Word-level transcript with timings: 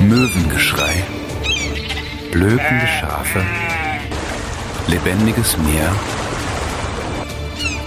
Möwengeschrei, 0.00 1.04
blökende 2.32 2.86
Schafe, 2.86 3.42
lebendiges 4.88 5.58
Meer 5.58 5.94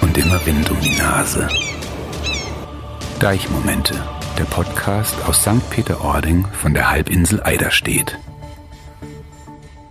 und 0.02 0.16
immer 0.16 0.46
Wind 0.46 0.70
um 0.70 0.80
die 0.80 0.96
Nase. 0.96 1.48
Deichmomente, 3.20 3.96
der 4.38 4.44
Podcast 4.44 5.16
aus 5.28 5.42
St. 5.42 5.68
Peter-Ording 5.72 6.46
von 6.46 6.76
der 6.76 6.92
Halbinsel 6.92 7.42
Eiderstedt. 7.42 8.20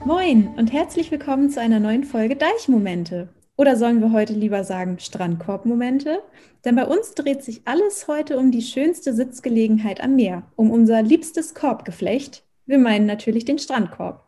Moin 0.05 0.47
und 0.57 0.73
herzlich 0.73 1.11
willkommen 1.11 1.51
zu 1.51 1.61
einer 1.61 1.81
neuen 1.81 2.05
Folge 2.05 2.37
Deichmomente. 2.37 3.31
Oder 3.63 3.77
sollen 3.77 4.01
wir 4.01 4.11
heute 4.11 4.33
lieber 4.33 4.65
sagen 4.65 4.99
Strandkorbmomente? 4.99 6.19
Denn 6.65 6.75
bei 6.75 6.85
uns 6.85 7.15
dreht 7.15 7.45
sich 7.45 7.63
alles 7.65 8.09
heute 8.09 8.37
um 8.37 8.51
die 8.51 8.61
schönste 8.61 9.15
Sitzgelegenheit 9.15 10.03
am 10.03 10.17
Meer, 10.17 10.43
um 10.57 10.73
unser 10.73 11.01
liebstes 11.01 11.55
Korbgeflecht. 11.55 12.43
Wir 12.67 12.79
meinen 12.79 13.07
natürlich 13.07 13.45
den 13.45 13.61
Strandkorb. 13.61 14.27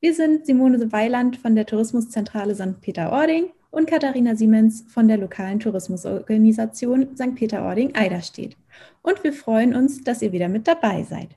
Wir 0.00 0.14
sind 0.14 0.46
Simone 0.46 0.90
Weiland 0.92 1.36
von 1.36 1.54
der 1.54 1.66
Tourismuszentrale 1.66 2.54
St. 2.54 2.80
Peter-Ording 2.80 3.50
und 3.70 3.86
Katharina 3.86 4.34
Siemens 4.34 4.86
von 4.88 5.08
der 5.08 5.18
lokalen 5.18 5.60
Tourismusorganisation 5.60 7.08
St. 7.16 7.34
Peter-Ording-Eiderstedt. 7.34 8.56
Und 9.02 9.22
wir 9.22 9.34
freuen 9.34 9.76
uns, 9.76 10.04
dass 10.04 10.22
ihr 10.22 10.32
wieder 10.32 10.48
mit 10.48 10.66
dabei 10.66 11.02
seid. 11.02 11.28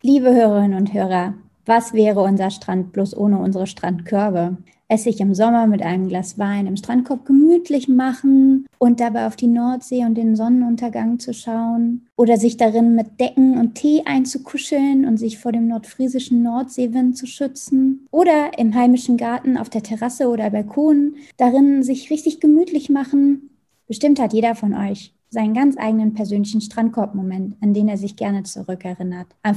Liebe 0.00 0.32
Hörerinnen 0.32 0.78
und 0.78 0.94
Hörer, 0.94 1.34
was 1.66 1.92
wäre 1.92 2.20
unser 2.20 2.50
Strand 2.50 2.92
bloß 2.92 3.16
ohne 3.16 3.38
unsere 3.38 3.66
Strandkörbe? 3.66 4.56
es 4.88 5.04
sich 5.04 5.20
im 5.20 5.34
Sommer 5.34 5.66
mit 5.66 5.82
einem 5.82 6.08
Glas 6.08 6.38
Wein 6.38 6.66
im 6.66 6.76
Strandkorb 6.76 7.24
gemütlich 7.24 7.88
machen 7.88 8.66
und 8.78 9.00
dabei 9.00 9.26
auf 9.26 9.36
die 9.36 9.46
Nordsee 9.46 10.04
und 10.04 10.14
den 10.14 10.36
Sonnenuntergang 10.36 11.18
zu 11.18 11.32
schauen 11.32 12.06
oder 12.16 12.36
sich 12.36 12.56
darin 12.56 12.94
mit 12.94 13.18
Decken 13.18 13.58
und 13.58 13.74
Tee 13.74 14.02
einzukuscheln 14.04 15.06
und 15.06 15.16
sich 15.16 15.38
vor 15.38 15.52
dem 15.52 15.68
nordfriesischen 15.68 16.42
Nordseewind 16.42 17.16
zu 17.16 17.26
schützen 17.26 18.06
oder 18.10 18.58
im 18.58 18.74
heimischen 18.74 19.16
Garten 19.16 19.56
auf 19.56 19.70
der 19.70 19.82
Terrasse 19.82 20.28
oder 20.28 20.50
Balkon 20.50 21.16
darin 21.36 21.82
sich 21.82 22.10
richtig 22.10 22.40
gemütlich 22.40 22.90
machen. 22.90 23.50
Bestimmt 23.86 24.20
hat 24.20 24.32
jeder 24.32 24.54
von 24.54 24.74
euch 24.74 25.14
seinen 25.30 25.54
ganz 25.54 25.76
eigenen 25.76 26.14
persönlichen 26.14 26.60
Strandkorbmoment, 26.60 27.56
an 27.60 27.74
den 27.74 27.88
er 27.88 27.96
sich 27.96 28.14
gerne 28.14 28.44
zurückerinnert. 28.44 29.26
Am 29.42 29.56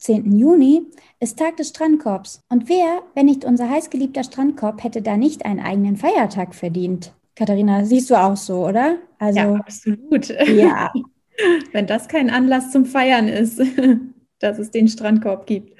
15. 0.00 0.38
Juni 0.38 0.86
ist 1.20 1.38
Tag 1.38 1.58
des 1.58 1.68
Strandkorbs. 1.68 2.42
Und 2.48 2.68
wer, 2.70 3.02
wenn 3.14 3.26
nicht 3.26 3.44
unser 3.44 3.68
heißgeliebter 3.68 4.24
Strandkorb, 4.24 4.82
hätte 4.82 5.02
da 5.02 5.16
nicht 5.18 5.44
einen 5.44 5.60
eigenen 5.60 5.96
Feiertag 5.96 6.54
verdient? 6.54 7.12
Katharina, 7.36 7.84
siehst 7.84 8.08
du 8.10 8.14
auch 8.14 8.36
so, 8.36 8.66
oder? 8.66 8.96
Also, 9.18 9.40
ja, 9.40 9.54
absolut. 9.54 10.28
Ja. 10.48 10.92
wenn 11.72 11.86
das 11.86 12.08
kein 12.08 12.30
Anlass 12.30 12.70
zum 12.70 12.86
Feiern 12.86 13.28
ist, 13.28 13.60
dass 14.38 14.58
es 14.58 14.70
den 14.70 14.88
Strandkorb 14.88 15.46
gibt. 15.46 15.76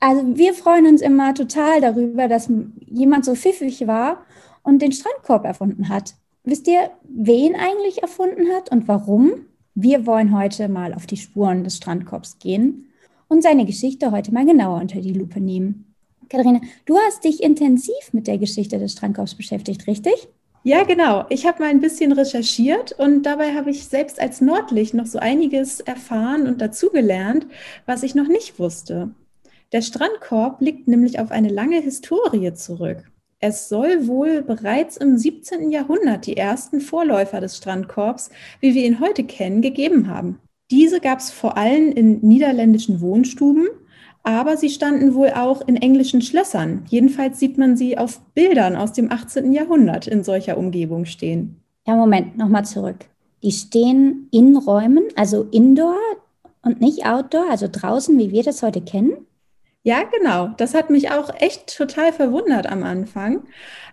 Also 0.00 0.36
wir 0.36 0.52
freuen 0.52 0.86
uns 0.86 1.00
immer 1.00 1.32
total 1.32 1.80
darüber, 1.80 2.28
dass 2.28 2.50
jemand 2.86 3.24
so 3.24 3.34
pfiffig 3.34 3.86
war 3.86 4.24
und 4.62 4.82
den 4.82 4.92
Strandkorb 4.92 5.44
erfunden 5.44 5.88
hat. 5.88 6.14
Wisst 6.42 6.66
ihr, 6.66 6.90
wen 7.08 7.54
eigentlich 7.54 8.02
erfunden 8.02 8.52
hat 8.54 8.70
und 8.70 8.86
warum? 8.88 9.46
Wir 9.74 10.06
wollen 10.06 10.36
heute 10.36 10.68
mal 10.68 10.92
auf 10.92 11.06
die 11.06 11.16
Spuren 11.16 11.64
des 11.64 11.76
Strandkorbs 11.76 12.38
gehen 12.38 12.88
und 13.28 13.42
seine 13.42 13.64
Geschichte 13.66 14.10
heute 14.10 14.32
mal 14.32 14.46
genauer 14.46 14.80
unter 14.80 15.00
die 15.00 15.12
Lupe 15.12 15.40
nehmen. 15.40 15.94
Katharina, 16.28 16.60
du 16.86 16.96
hast 16.98 17.24
dich 17.24 17.42
intensiv 17.42 18.12
mit 18.12 18.26
der 18.26 18.38
Geschichte 18.38 18.78
des 18.78 18.92
Strandkorbs 18.92 19.34
beschäftigt, 19.34 19.86
richtig? 19.86 20.28
Ja, 20.66 20.84
genau. 20.84 21.26
Ich 21.28 21.46
habe 21.46 21.62
mal 21.62 21.68
ein 21.68 21.82
bisschen 21.82 22.12
recherchiert 22.12 22.92
und 22.92 23.24
dabei 23.24 23.54
habe 23.54 23.70
ich 23.70 23.84
selbst 23.84 24.18
als 24.18 24.40
Nordlicht 24.40 24.94
noch 24.94 25.04
so 25.04 25.18
einiges 25.18 25.80
erfahren 25.80 26.46
und 26.46 26.60
dazugelernt, 26.62 27.46
was 27.84 28.02
ich 28.02 28.14
noch 28.14 28.28
nicht 28.28 28.58
wusste. 28.58 29.10
Der 29.72 29.82
Strandkorb 29.82 30.62
liegt 30.62 30.88
nämlich 30.88 31.18
auf 31.18 31.30
eine 31.30 31.50
lange 31.50 31.80
Historie 31.80 32.54
zurück. 32.54 33.04
Es 33.40 33.68
soll 33.68 34.06
wohl 34.06 34.40
bereits 34.40 34.96
im 34.96 35.18
17. 35.18 35.70
Jahrhundert 35.70 36.24
die 36.26 36.38
ersten 36.38 36.80
Vorläufer 36.80 37.42
des 37.42 37.58
Strandkorbs, 37.58 38.30
wie 38.60 38.74
wir 38.74 38.86
ihn 38.86 39.00
heute 39.00 39.24
kennen, 39.24 39.60
gegeben 39.60 40.08
haben. 40.08 40.40
Diese 40.74 40.98
gab 40.98 41.20
es 41.20 41.30
vor 41.30 41.56
allem 41.56 41.92
in 41.92 42.18
niederländischen 42.22 43.00
Wohnstuben, 43.00 43.68
aber 44.24 44.56
sie 44.56 44.70
standen 44.70 45.14
wohl 45.14 45.30
auch 45.30 45.60
in 45.68 45.76
englischen 45.76 46.20
Schlössern. 46.20 46.82
Jedenfalls 46.88 47.38
sieht 47.38 47.58
man 47.58 47.76
sie 47.76 47.96
auf 47.96 48.20
Bildern 48.34 48.74
aus 48.74 48.92
dem 48.92 49.12
18. 49.12 49.52
Jahrhundert 49.52 50.08
in 50.08 50.24
solcher 50.24 50.58
Umgebung 50.58 51.04
stehen. 51.04 51.60
Ja, 51.86 51.94
Moment, 51.94 52.36
nochmal 52.36 52.64
zurück. 52.64 53.04
Die 53.44 53.52
stehen 53.52 54.26
in 54.32 54.56
Räumen, 54.56 55.04
also 55.14 55.46
indoor 55.52 55.94
und 56.62 56.80
nicht 56.80 57.06
outdoor, 57.06 57.48
also 57.48 57.68
draußen, 57.70 58.18
wie 58.18 58.32
wir 58.32 58.42
das 58.42 58.60
heute 58.64 58.80
kennen? 58.80 59.12
Ja, 59.86 60.02
genau. 60.04 60.48
Das 60.56 60.72
hat 60.72 60.88
mich 60.88 61.10
auch 61.10 61.28
echt 61.40 61.76
total 61.76 62.12
verwundert 62.14 62.66
am 62.66 62.82
Anfang. 62.84 63.44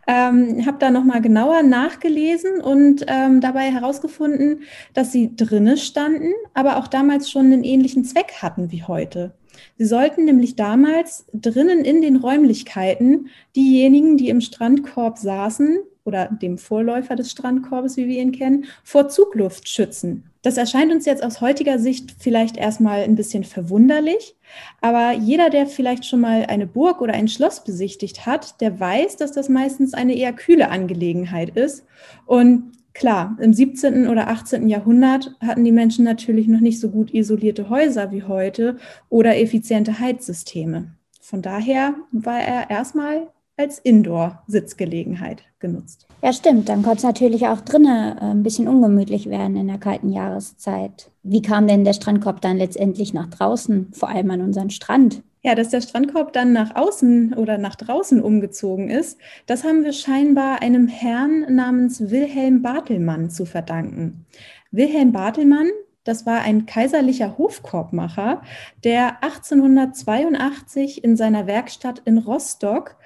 Ähm, 0.08 0.66
habe 0.66 0.78
da 0.80 0.90
nochmal 0.90 1.22
genauer 1.22 1.64
nachgelesen 1.64 2.62
und 2.62 3.04
ähm, 3.08 3.42
dabei 3.42 3.70
herausgefunden, 3.72 4.64
dass 4.94 5.12
sie 5.12 5.36
drinne 5.36 5.76
standen, 5.76 6.32
aber 6.54 6.78
auch 6.78 6.88
damals 6.88 7.30
schon 7.30 7.48
einen 7.48 7.66
ähnlichen 7.66 8.06
Zweck 8.06 8.36
hatten 8.42 8.72
wie 8.72 8.84
heute. 8.84 9.34
Sie 9.78 9.86
sollten 9.86 10.24
nämlich 10.24 10.56
damals 10.56 11.26
drinnen 11.34 11.84
in 11.84 12.02
den 12.02 12.16
Räumlichkeiten 12.16 13.28
diejenigen, 13.56 14.16
die 14.16 14.30
im 14.30 14.40
Strandkorb 14.40 15.18
saßen 15.18 15.78
oder 16.04 16.28
dem 16.28 16.58
Vorläufer 16.58 17.16
des 17.16 17.32
Strandkorbes, 17.32 17.98
wie 17.98 18.08
wir 18.08 18.22
ihn 18.22 18.32
kennen, 18.32 18.66
vor 18.84 19.10
Zugluft 19.10 19.70
schützen. 19.70 20.32
Das 20.42 20.58
erscheint 20.58 20.92
uns 20.92 21.06
jetzt 21.06 21.24
aus 21.24 21.40
heutiger 21.40 21.78
Sicht 21.78 22.16
vielleicht 22.18 22.58
erstmal 22.58 23.02
ein 23.02 23.16
bisschen 23.16 23.44
verwunderlich, 23.44 24.36
aber 24.82 25.12
jeder, 25.14 25.52
der 25.52 25.68
vielleicht 25.68 26.06
schon 26.06 26.22
mal 26.22 26.46
eine 26.48 26.66
Burg 26.66 27.02
oder 27.02 27.14
ein 27.14 27.28
Schloss 27.28 27.64
besichtigt 27.64 28.26
hat, 28.26 28.60
der 28.60 28.80
weiß, 28.80 29.18
dass 29.18 29.32
das 29.32 29.50
meistens 29.50 29.94
eine 29.94 30.16
eher 30.16 30.34
kühle 30.34 30.70
Angelegenheit 30.70 31.56
ist. 31.56 31.86
Und 32.26 32.72
klar, 32.94 33.38
im 33.40 33.54
17. 33.54 34.08
oder 34.08 34.30
18. 34.30 34.68
Jahrhundert 34.68 35.36
hatten 35.42 35.64
die 35.64 35.72
Menschen 35.72 36.06
natürlich 36.06 36.48
noch 36.48 36.60
nicht 36.60 36.80
so 36.80 36.90
gut 36.90 37.14
isolierte 37.14 37.70
Häuser 37.70 38.12
wie 38.12 38.24
heute 38.24 38.78
oder 39.10 39.38
effiziente 39.38 40.00
Heizsysteme. 40.00 40.96
Von 41.22 41.44
daher 41.44 41.94
war 42.12 42.42
er 42.42 42.72
erstmal 42.72 43.28
als 43.58 43.80
Indoor-Sitzgelegenheit 43.80 45.44
genutzt. 45.60 46.08
Ja, 46.24 46.34
stimmt. 46.34 46.70
Dann 46.70 46.84
konnte 46.84 46.98
es 46.98 47.04
natürlich 47.04 47.48
auch 47.48 47.62
drinnen 47.62 48.18
äh, 48.18 48.22
ein 48.22 48.44
bisschen 48.44 48.68
ungemütlich 48.68 49.30
werden 49.30 49.56
in 49.56 49.68
der 49.68 49.78
kalten 49.78 50.12
Jahreszeit. 50.12 51.12
Wie 51.24 51.42
kam 51.42 51.68
denn 51.68 51.84
der 51.84 51.94
Strandkorb 51.94 52.42
dann 52.42 52.58
letztendlich 52.58 53.14
nach 53.14 53.28
draußen, 53.28 53.92
vor 53.94 54.10
allem 54.10 54.32
an 54.32 54.42
unseren 54.42 54.70
Strand? 54.70 55.24
Ja, 55.44 55.56
dass 55.56 55.70
der 55.70 55.82
Strandkorb 55.82 56.34
dann 56.34 56.54
nach 56.54 56.76
außen 56.76 57.34
oder 57.34 57.58
nach 57.58 57.76
draußen 57.76 58.22
umgezogen 58.22 58.92
ist, 58.92 59.20
das 59.48 59.64
haben 59.64 59.84
wir 59.84 59.94
scheinbar 59.94 60.62
einem 60.62 60.88
Herrn 60.88 61.56
namens 61.56 62.12
Wilhelm 62.12 62.62
Bartelmann 62.62 63.32
zu 63.32 63.46
verdanken. 63.46 64.28
Wilhelm 64.70 65.12
Bartelmann, 65.12 65.68
das 66.04 66.28
war 66.28 66.42
ein 66.42 66.68
kaiserlicher 66.68 67.40
Hofkorbmacher, 67.40 68.44
der 68.84 69.24
1882 69.24 71.04
in 71.04 71.16
seiner 71.16 71.48
Werkstatt 71.48 72.04
in 72.06 72.20
Rostock 72.20 72.98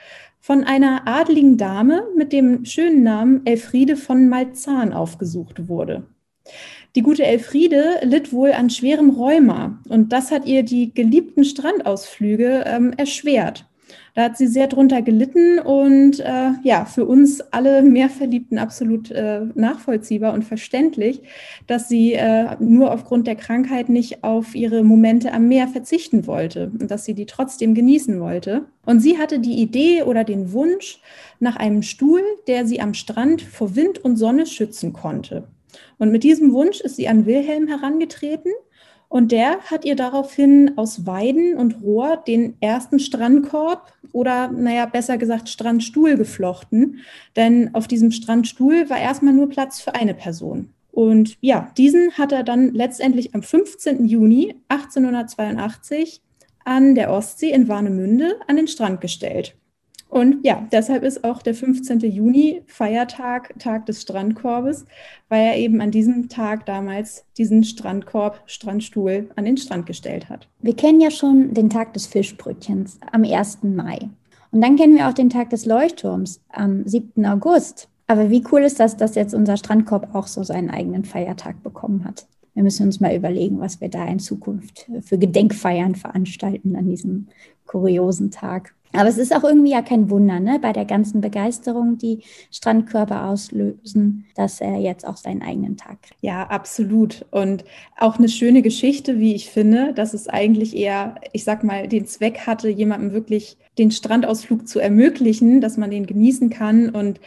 von 0.46 0.64
einer 0.64 1.08
adligen 1.08 1.58
Dame 1.58 2.04
mit 2.16 2.32
dem 2.32 2.66
schönen 2.66 3.02
Namen 3.02 3.48
Elfriede 3.48 3.98
von 3.98 4.30
Malzahn 4.30 4.94
aufgesucht 4.94 5.68
wurde. 5.68 6.04
Die 6.96 7.02
gute 7.02 7.26
Elfriede 7.26 7.98
litt 8.04 8.32
wohl 8.32 8.52
an 8.52 8.70
schwerem 8.70 9.10
Rheuma 9.10 9.80
und 9.90 10.14
das 10.14 10.30
hat 10.30 10.46
ihr 10.46 10.62
die 10.62 10.94
geliebten 10.94 11.46
Strandausflüge 11.46 12.64
ähm, 12.68 12.94
erschwert. 12.96 13.66
Da 14.14 14.24
hat 14.24 14.38
sie 14.38 14.48
sehr 14.48 14.68
drunter 14.68 15.02
gelitten 15.02 15.60
und 15.60 16.20
äh, 16.22 16.52
ja, 16.64 16.86
für 16.86 17.06
uns 17.06 17.42
alle 17.52 17.82
Mehrverliebten 17.82 18.58
absolut 18.58 19.12
äh, 19.12 19.42
nachvollziehbar 19.56 20.34
und 20.34 20.44
verständlich, 20.44 21.22
dass 21.68 21.90
sie 21.90 22.14
äh, 22.14 22.56
nur 22.60 22.94
aufgrund 22.94 23.28
der 23.28 23.36
Krankheit 23.36 23.90
nicht 23.90 24.24
auf 24.24 24.56
ihre 24.56 24.84
Momente 24.84 25.34
am 25.34 25.48
Meer 25.48 25.68
verzichten 25.68 26.28
wollte 26.28 26.72
und 26.80 26.90
dass 26.90 27.06
sie 27.06 27.14
die 27.14 27.26
trotzdem 27.26 27.76
genießen 27.76 28.20
wollte. 28.22 28.66
Und 28.86 29.02
sie 29.02 29.18
hatte 29.18 29.40
die 29.40 29.62
Idee 29.62 30.04
oder 30.04 30.24
den 30.24 30.54
Wunsch 30.54 31.02
nach 31.40 31.58
einem 31.58 31.82
Stuhl, 31.82 32.22
der 32.48 32.66
sie 32.66 32.80
am 32.80 32.94
Strand 32.94 33.42
vor 33.42 33.76
Wind 33.76 34.00
und 34.00 34.16
Sonne 34.16 34.46
schützen 34.46 34.94
konnte. 34.94 35.48
Und 35.98 36.12
mit 36.12 36.24
diesem 36.24 36.54
Wunsch 36.54 36.80
ist 36.80 36.96
sie 36.96 37.08
an 37.08 37.26
Wilhelm 37.26 37.68
herangetreten 37.68 38.52
und 39.10 39.32
der 39.32 39.60
hat 39.62 39.86
ihr 39.86 39.96
daraufhin 39.96 40.78
aus 40.78 41.06
Weiden 41.06 41.56
und 41.56 41.82
Rohr 41.82 42.18
den 42.18 42.56
ersten 42.60 43.00
Strandkorb 43.00 43.94
oder, 44.12 44.50
naja, 44.50 44.86
besser 44.86 45.18
gesagt 45.18 45.50
Strandstuhl 45.50 46.16
geflochten. 46.16 47.00
Denn 47.36 47.74
auf 47.74 47.88
diesem 47.88 48.12
Strandstuhl 48.12 48.90
war 48.90 48.98
erstmal 48.98 49.34
nur 49.34 49.50
Platz 49.50 49.82
für 49.82 49.96
eine 49.96 50.14
Person. 50.14 50.70
Und 50.92 51.38
ja, 51.42 51.72
diesen 51.78 52.14
hat 52.14 52.32
er 52.32 52.44
dann 52.44 52.74
letztendlich 52.74 53.36
am 53.36 53.44
15. 53.44 54.06
Juni 54.06 54.56
1882 54.70 56.22
an 56.64 56.96
der 56.96 57.12
Ostsee 57.12 57.52
in 57.52 57.68
Warnemünde 57.68 58.40
an 58.48 58.56
den 58.56 58.68
Strand 58.68 59.02
gestellt. 59.02 59.56
Und 60.10 60.46
ja, 60.46 60.66
deshalb 60.72 61.04
ist 61.04 61.24
auch 61.24 61.42
der 61.42 61.56
15. 61.56 62.00
Juni 62.00 62.62
Feiertag, 62.68 63.54
Tag 63.60 63.86
des 63.86 64.02
Strandkorbes, 64.04 64.86
weil 65.30 65.42
er 65.42 65.58
eben 65.58 65.82
an 65.82 65.92
diesem 65.92 66.30
Tag 66.30 66.66
damals 66.66 67.26
diesen 67.38 67.64
Strandkorb, 67.64 68.42
Strandstuhl 68.46 69.30
an 69.36 69.46
den 69.46 69.58
Strand 69.58 69.86
gestellt 69.86 70.30
hat. 70.30 70.48
Wir 70.62 70.76
kennen 70.76 71.02
ja 71.02 71.12
schon 71.12 71.54
den 71.54 71.70
Tag 71.70 71.94
des 71.94 72.08
Fischbrötchens 72.08 73.00
am 73.12 73.24
1. 73.24 73.64
Mai. 73.64 74.10
Und 74.52 74.62
dann 74.62 74.78
kennen 74.78 74.96
wir 74.96 75.10
auch 75.10 75.14
den 75.14 75.30
Tag 75.30 75.50
des 75.50 75.66
Leuchtturms 75.66 76.40
am 76.50 76.88
7. 76.88 77.26
August. 77.26 77.90
Aber 78.08 78.30
wie 78.30 78.44
cool 78.52 78.62
ist 78.62 78.80
das, 78.80 78.96
dass 78.96 79.16
jetzt 79.16 79.34
unser 79.34 79.58
Strandkorb 79.58 80.14
auch 80.14 80.28
so 80.28 80.44
seinen 80.44 80.70
eigenen 80.70 81.04
Feiertag 81.04 81.62
bekommen 81.64 82.06
hat? 82.06 82.28
Wir 82.54 82.64
müssen 82.64 82.86
uns 82.86 83.02
mal 83.02 83.14
überlegen, 83.14 83.60
was 83.60 83.82
wir 83.82 83.90
da 83.90 84.06
in 84.06 84.20
Zukunft 84.20 84.90
für 85.02 85.18
Gedenkfeiern 85.18 85.96
veranstalten 85.96 86.76
an 86.78 86.88
diesem 86.88 87.28
kuriosen 87.66 88.32
Tag. 88.32 88.74
Aber 88.98 89.10
es 89.10 89.18
ist 89.18 89.36
auch 89.36 89.44
irgendwie 89.44 89.72
ja 89.72 89.82
kein 89.82 90.10
Wunder, 90.10 90.40
ne? 90.40 90.60
bei 90.62 90.74
der 90.74 90.86
ganzen 90.86 91.22
Begeisterung, 91.22 91.98
die 91.98 92.20
Strandkörper 92.52 93.26
auslösen, 93.26 94.26
dass 94.36 94.62
er 94.62 94.78
jetzt 94.78 95.08
auch 95.08 95.18
seinen 95.18 95.42
eigenen 95.42 95.78
Tag 95.78 96.02
kriegt. 96.02 96.22
Ja, 96.22 96.44
absolut. 96.48 97.26
Und 97.32 97.66
auch 97.98 98.18
eine 98.18 98.30
schöne 98.30 98.62
Geschichte, 98.62 99.20
wie 99.20 99.36
ich 99.36 99.50
finde, 99.50 99.94
dass 99.94 100.14
es 100.14 100.28
eigentlich 100.28 100.76
eher, 100.76 101.16
ich 101.34 101.44
sag 101.44 101.64
mal, 101.64 101.88
den 101.88 102.06
Zweck 102.06 102.48
hatte, 102.48 102.70
jemandem 102.70 103.12
wirklich 103.12 103.58
den 103.78 103.92
Strandausflug 103.92 104.68
zu 104.68 104.80
ermöglichen, 104.80 105.62
dass 105.62 105.78
man 105.78 105.92
den 105.92 106.06
genießen 106.06 106.50
kann. 106.50 106.90
Und 106.90 107.20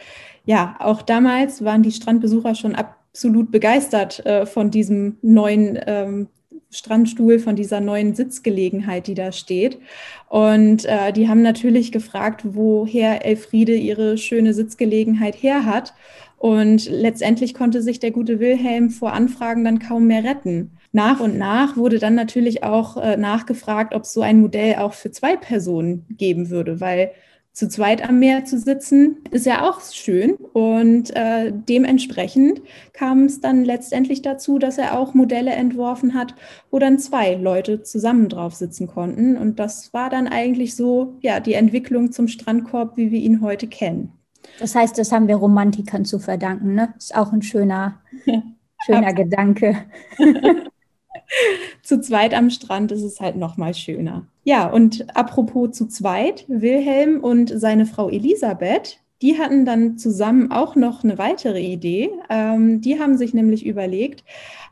ja, 0.45 0.75
auch 0.79 1.01
damals 1.01 1.63
waren 1.63 1.83
die 1.83 1.91
Strandbesucher 1.91 2.55
schon 2.55 2.75
absolut 2.75 3.51
begeistert 3.51 4.25
äh, 4.25 4.45
von 4.45 4.71
diesem 4.71 5.17
neuen 5.21 5.79
ähm, 5.85 6.27
Strandstuhl, 6.71 7.39
von 7.39 7.55
dieser 7.55 7.79
neuen 7.79 8.13
Sitzgelegenheit, 8.13 9.07
die 9.07 9.15
da 9.15 9.31
steht. 9.31 9.79
Und 10.27 10.85
äh, 10.85 11.11
die 11.11 11.27
haben 11.27 11.41
natürlich 11.41 11.91
gefragt, 11.91 12.41
woher 12.43 13.25
Elfriede 13.25 13.75
ihre 13.75 14.17
schöne 14.17 14.53
Sitzgelegenheit 14.53 15.41
her 15.41 15.65
hat. 15.65 15.93
Und 16.37 16.89
letztendlich 16.89 17.53
konnte 17.53 17.81
sich 17.81 17.99
der 17.99 18.11
gute 18.11 18.39
Wilhelm 18.39 18.91
vor 18.91 19.13
Anfragen 19.13 19.65
dann 19.65 19.79
kaum 19.79 20.07
mehr 20.07 20.23
retten. 20.23 20.71
Nach 20.91 21.19
und 21.19 21.37
nach 21.37 21.75
wurde 21.75 21.99
dann 21.99 22.15
natürlich 22.15 22.63
auch 22.63 22.97
äh, 22.97 23.17
nachgefragt, 23.17 23.93
ob 23.93 24.03
es 24.03 24.13
so 24.13 24.21
ein 24.21 24.39
Modell 24.39 24.75
auch 24.75 24.93
für 24.93 25.11
zwei 25.11 25.35
Personen 25.35 26.05
geben 26.17 26.49
würde, 26.49 26.79
weil 26.79 27.11
zu 27.59 27.67
zweit 27.67 28.07
am 28.07 28.19
Meer 28.19 28.45
zu 28.45 28.57
sitzen, 28.57 29.17
ist 29.31 29.45
ja 29.45 29.69
auch 29.69 29.81
schön. 29.81 30.35
Und 30.35 31.13
äh, 31.13 31.51
dementsprechend 31.51 32.61
kam 32.93 33.25
es 33.25 33.41
dann 33.41 33.65
letztendlich 33.65 34.21
dazu, 34.21 34.59
dass 34.59 34.77
er 34.77 34.97
auch 34.97 35.13
Modelle 35.13 35.51
entworfen 35.51 36.13
hat, 36.13 36.35
wo 36.71 36.79
dann 36.79 36.99
zwei 36.99 37.33
Leute 37.33 37.83
zusammen 37.83 38.29
drauf 38.29 38.55
sitzen 38.55 38.87
konnten. 38.87 39.35
Und 39.35 39.59
das 39.59 39.93
war 39.93 40.09
dann 40.09 40.29
eigentlich 40.29 40.73
so, 40.73 41.17
ja, 41.19 41.41
die 41.41 41.53
Entwicklung 41.53 42.13
zum 42.13 42.29
Strandkorb, 42.29 42.95
wie 42.95 43.11
wir 43.11 43.19
ihn 43.19 43.41
heute 43.41 43.67
kennen. 43.67 44.13
Das 44.57 44.73
heißt, 44.73 44.97
das 44.97 45.11
haben 45.11 45.27
wir 45.27 45.35
Romantikern 45.35 46.05
zu 46.05 46.17
verdanken, 46.17 46.75
ne? 46.75 46.93
Ist 46.97 47.13
auch 47.13 47.33
ein 47.33 47.41
schöner, 47.41 47.99
schöner 48.85 49.13
Gedanke. 49.13 49.75
zu 51.83 52.01
zweit 52.01 52.33
am 52.33 52.49
Strand 52.49 52.91
ist 52.91 53.03
es 53.03 53.19
halt 53.19 53.35
noch 53.35 53.57
mal 53.57 53.73
schöner. 53.73 54.25
Ja, 54.43 54.67
und 54.67 55.15
apropos 55.15 55.71
zu 55.71 55.87
zweit, 55.87 56.45
Wilhelm 56.47 57.19
und 57.21 57.51
seine 57.55 57.85
Frau 57.85 58.09
Elisabeth, 58.09 58.99
die 59.21 59.37
hatten 59.37 59.65
dann 59.65 59.97
zusammen 59.97 60.51
auch 60.51 60.75
noch 60.75 61.03
eine 61.03 61.17
weitere 61.17 61.61
Idee. 61.61 62.09
Ähm, 62.29 62.79
die 62.81 62.99
haben 62.99 63.17
sich 63.17 63.33
nämlich 63.33 63.65
überlegt, 63.65 64.23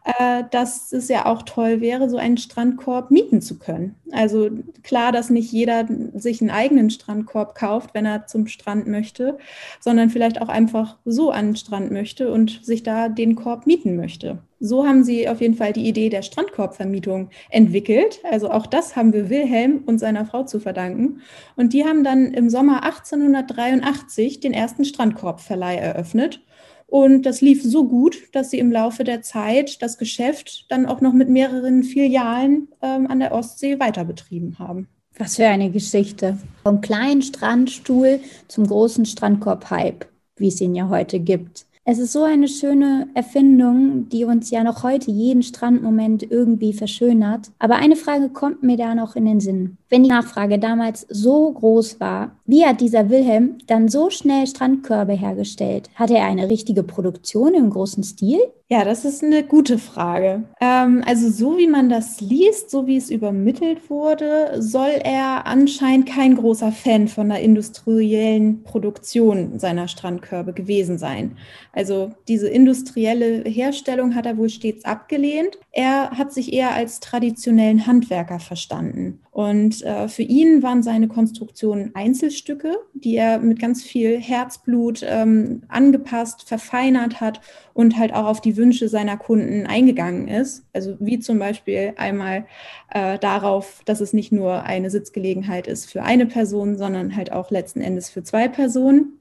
äh, 0.05 0.45
dass 0.51 0.93
es 0.93 1.09
ja 1.09 1.25
auch 1.25 1.43
toll 1.43 1.81
wäre, 1.81 2.09
so 2.09 2.15
einen 2.17 2.37
Strandkorb 2.37 3.11
mieten 3.11 3.41
zu 3.41 3.59
können. 3.59 3.95
Also 4.11 4.49
klar, 4.83 5.11
dass 5.11 5.29
nicht 5.29 5.51
jeder 5.51 5.85
sich 6.13 6.39
einen 6.41 6.49
eigenen 6.49 6.89
Strandkorb 6.89 7.55
kauft, 7.55 7.93
wenn 7.93 8.05
er 8.05 8.25
zum 8.27 8.47
Strand 8.47 8.87
möchte, 8.87 9.37
sondern 9.81 10.09
vielleicht 10.09 10.41
auch 10.41 10.49
einfach 10.49 10.97
so 11.03 11.29
an 11.31 11.47
den 11.47 11.55
Strand 11.57 11.91
möchte 11.91 12.31
und 12.31 12.63
sich 12.63 12.83
da 12.83 13.09
den 13.09 13.35
Korb 13.35 13.67
mieten 13.67 13.97
möchte. 13.97 14.39
So 14.59 14.85
haben 14.85 15.03
sie 15.03 15.29
auf 15.29 15.41
jeden 15.41 15.55
Fall 15.55 15.73
die 15.73 15.87
Idee 15.87 16.09
der 16.09 16.23
Strandkorbvermietung 16.23 17.29
entwickelt. 17.49 18.19
Also 18.29 18.49
auch 18.49 18.65
das 18.65 18.95
haben 18.95 19.13
wir 19.13 19.29
Wilhelm 19.29 19.83
und 19.85 19.99
seiner 19.99 20.25
Frau 20.25 20.43
zu 20.43 20.59
verdanken. 20.59 21.21
Und 21.55 21.73
die 21.73 21.85
haben 21.85 22.03
dann 22.03 22.33
im 22.33 22.49
Sommer 22.49 22.83
1883 22.83 24.39
den 24.39 24.53
ersten 24.53 24.85
Strandkorbverleih 24.85 25.75
eröffnet. 25.75 26.41
Und 26.87 27.23
das 27.23 27.41
lief 27.41 27.61
so 27.63 27.85
gut, 27.85 28.17
dass 28.31 28.49
sie 28.49 28.59
im 28.59 28.71
Laufe 28.71 29.03
der 29.03 29.21
Zeit 29.21 29.81
das 29.81 29.97
Geschäft 29.97 30.65
dann 30.69 30.85
auch 30.85 31.01
noch 31.01 31.13
mit 31.13 31.29
mehreren 31.29 31.83
Filialen 31.83 32.69
ähm, 32.81 33.07
an 33.07 33.19
der 33.19 33.33
Ostsee 33.33 33.79
weiter 33.79 34.05
betrieben 34.05 34.57
haben. 34.57 34.87
Was 35.17 35.35
für 35.35 35.47
eine 35.47 35.69
Geschichte. 35.69 36.37
Vom 36.63 36.79
kleinen 36.79 37.21
Strandstuhl 37.21 38.21
zum 38.47 38.67
großen 38.67 39.05
Strandkorb-Hype, 39.05 40.05
wie 40.37 40.47
es 40.47 40.61
ihn 40.61 40.75
ja 40.75 40.87
heute 40.87 41.19
gibt. 41.19 41.66
Es 41.89 41.99
ist 41.99 42.11
so 42.11 42.23
eine 42.23 42.49
schöne 42.49 43.07
Erfindung, 43.13 44.09
die 44.09 44.25
uns 44.25 44.51
ja 44.51 44.61
noch 44.61 44.83
heute 44.83 45.09
jeden 45.09 45.41
Strandmoment 45.41 46.21
irgendwie 46.29 46.73
verschönert. 46.73 47.49
Aber 47.59 47.77
eine 47.77 47.95
Frage 47.95 48.27
kommt 48.27 48.61
mir 48.61 48.75
da 48.75 48.93
noch 48.93 49.15
in 49.15 49.23
den 49.23 49.39
Sinn. 49.39 49.77
Wenn 49.89 50.03
die 50.03 50.09
Nachfrage 50.09 50.59
damals 50.59 51.05
so 51.09 51.49
groß 51.51 51.99
war, 52.01 52.31
wie 52.45 52.65
hat 52.65 52.81
dieser 52.81 53.09
Wilhelm 53.09 53.57
dann 53.67 53.87
so 53.87 54.09
schnell 54.09 54.45
Strandkörbe 54.45 55.13
hergestellt? 55.13 55.89
Hatte 55.95 56.17
er 56.17 56.25
eine 56.25 56.49
richtige 56.49 56.83
Produktion 56.83 57.53
im 57.53 57.69
großen 57.69 58.03
Stil? 58.03 58.39
Ja, 58.69 58.83
das 58.83 59.05
ist 59.05 59.23
eine 59.23 59.43
gute 59.43 59.77
Frage. 59.77 60.43
Ähm, 60.59 61.01
also 61.05 61.29
so 61.29 61.57
wie 61.57 61.67
man 61.67 61.87
das 61.87 62.19
liest, 62.19 62.69
so 62.69 62.85
wie 62.85 62.97
es 62.97 63.09
übermittelt 63.09 63.89
wurde, 63.89 64.61
soll 64.61 64.91
er 65.05 65.47
anscheinend 65.47 66.09
kein 66.09 66.35
großer 66.35 66.73
Fan 66.73 67.07
von 67.07 67.29
der 67.29 67.39
industriellen 67.39 68.63
Produktion 68.63 69.57
seiner 69.57 69.87
Strandkörbe 69.87 70.51
gewesen 70.51 70.97
sein. 70.97 71.37
Also 71.71 72.11
diese 72.27 72.49
industrielle 72.49 73.43
Herstellung 73.49 74.15
hat 74.15 74.25
er 74.25 74.37
wohl 74.37 74.49
stets 74.49 74.83
abgelehnt. 74.83 75.57
Er 75.71 76.11
hat 76.11 76.33
sich 76.33 76.51
eher 76.51 76.71
als 76.71 76.99
traditionellen 76.99 77.87
Handwerker 77.87 78.39
verstanden. 78.39 79.21
Und 79.37 79.83
äh, 79.83 80.07
für 80.07 80.23
ihn 80.23 80.63
waren 80.63 80.81
seine 80.81 81.07
Konstruktionen 81.07 81.91
Einzelstücke, 81.93 82.75
die 82.95 83.17
er 83.17 83.37
mit 83.37 83.59
ganz 83.59 83.83
viel 83.83 84.19
Herzblut 84.19 85.05
ähm, 85.07 85.61
angepasst, 85.67 86.49
verfeinert 86.49 87.21
hat 87.21 87.39
und 87.75 87.99
halt 87.99 88.15
auch 88.15 88.25
auf 88.25 88.41
die 88.41 88.57
Wünsche 88.57 88.89
seiner 88.89 89.15
Kunden 89.15 89.67
eingegangen 89.67 90.27
ist. 90.27 90.65
Also 90.73 90.97
wie 90.99 91.19
zum 91.19 91.37
Beispiel 91.37 91.93
einmal 91.97 92.47
äh, 92.89 93.19
darauf, 93.19 93.83
dass 93.85 94.01
es 94.01 94.11
nicht 94.11 94.31
nur 94.31 94.63
eine 94.63 94.89
Sitzgelegenheit 94.89 95.67
ist 95.67 95.91
für 95.91 96.01
eine 96.01 96.25
Person, 96.25 96.75
sondern 96.75 97.15
halt 97.15 97.31
auch 97.31 97.51
letzten 97.51 97.81
Endes 97.81 98.09
für 98.09 98.23
zwei 98.23 98.47
Personen. 98.47 99.19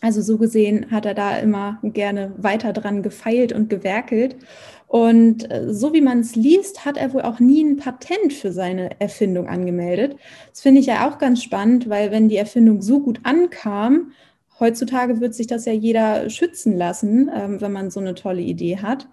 Also 0.00 0.22
so 0.22 0.38
gesehen 0.38 0.90
hat 0.90 1.04
er 1.04 1.14
da 1.14 1.36
immer 1.36 1.78
gerne 1.82 2.32
weiter 2.38 2.72
dran 2.72 3.02
gefeilt 3.02 3.52
und 3.52 3.68
gewerkelt. 3.68 4.36
Und 4.86 5.50
äh, 5.50 5.72
so 5.74 5.92
wie 5.92 6.00
man 6.00 6.20
es 6.20 6.36
liest, 6.36 6.84
hat 6.84 6.96
er 6.96 7.12
wohl 7.12 7.22
auch 7.22 7.40
nie 7.40 7.64
ein 7.64 7.76
Patent 7.76 8.32
für 8.32 8.52
seine 8.52 9.00
Erfindung 9.00 9.48
angemeldet. 9.48 10.16
Das 10.50 10.60
finde 10.60 10.80
ich 10.80 10.86
ja 10.86 11.08
auch 11.08 11.18
ganz 11.18 11.42
spannend, 11.42 11.88
weil 11.88 12.12
wenn 12.12 12.28
die 12.28 12.36
Erfindung 12.36 12.82
so 12.82 13.00
gut 13.00 13.20
ankam, 13.24 14.12
heutzutage 14.60 15.20
wird 15.20 15.34
sich 15.34 15.48
das 15.48 15.66
ja 15.66 15.72
jeder 15.72 16.30
schützen 16.30 16.76
lassen, 16.76 17.30
ähm, 17.34 17.60
wenn 17.60 17.72
man 17.72 17.90
so 17.90 18.00
eine 18.00 18.14
tolle 18.14 18.42
Idee 18.42 18.78
hat. 18.78 19.08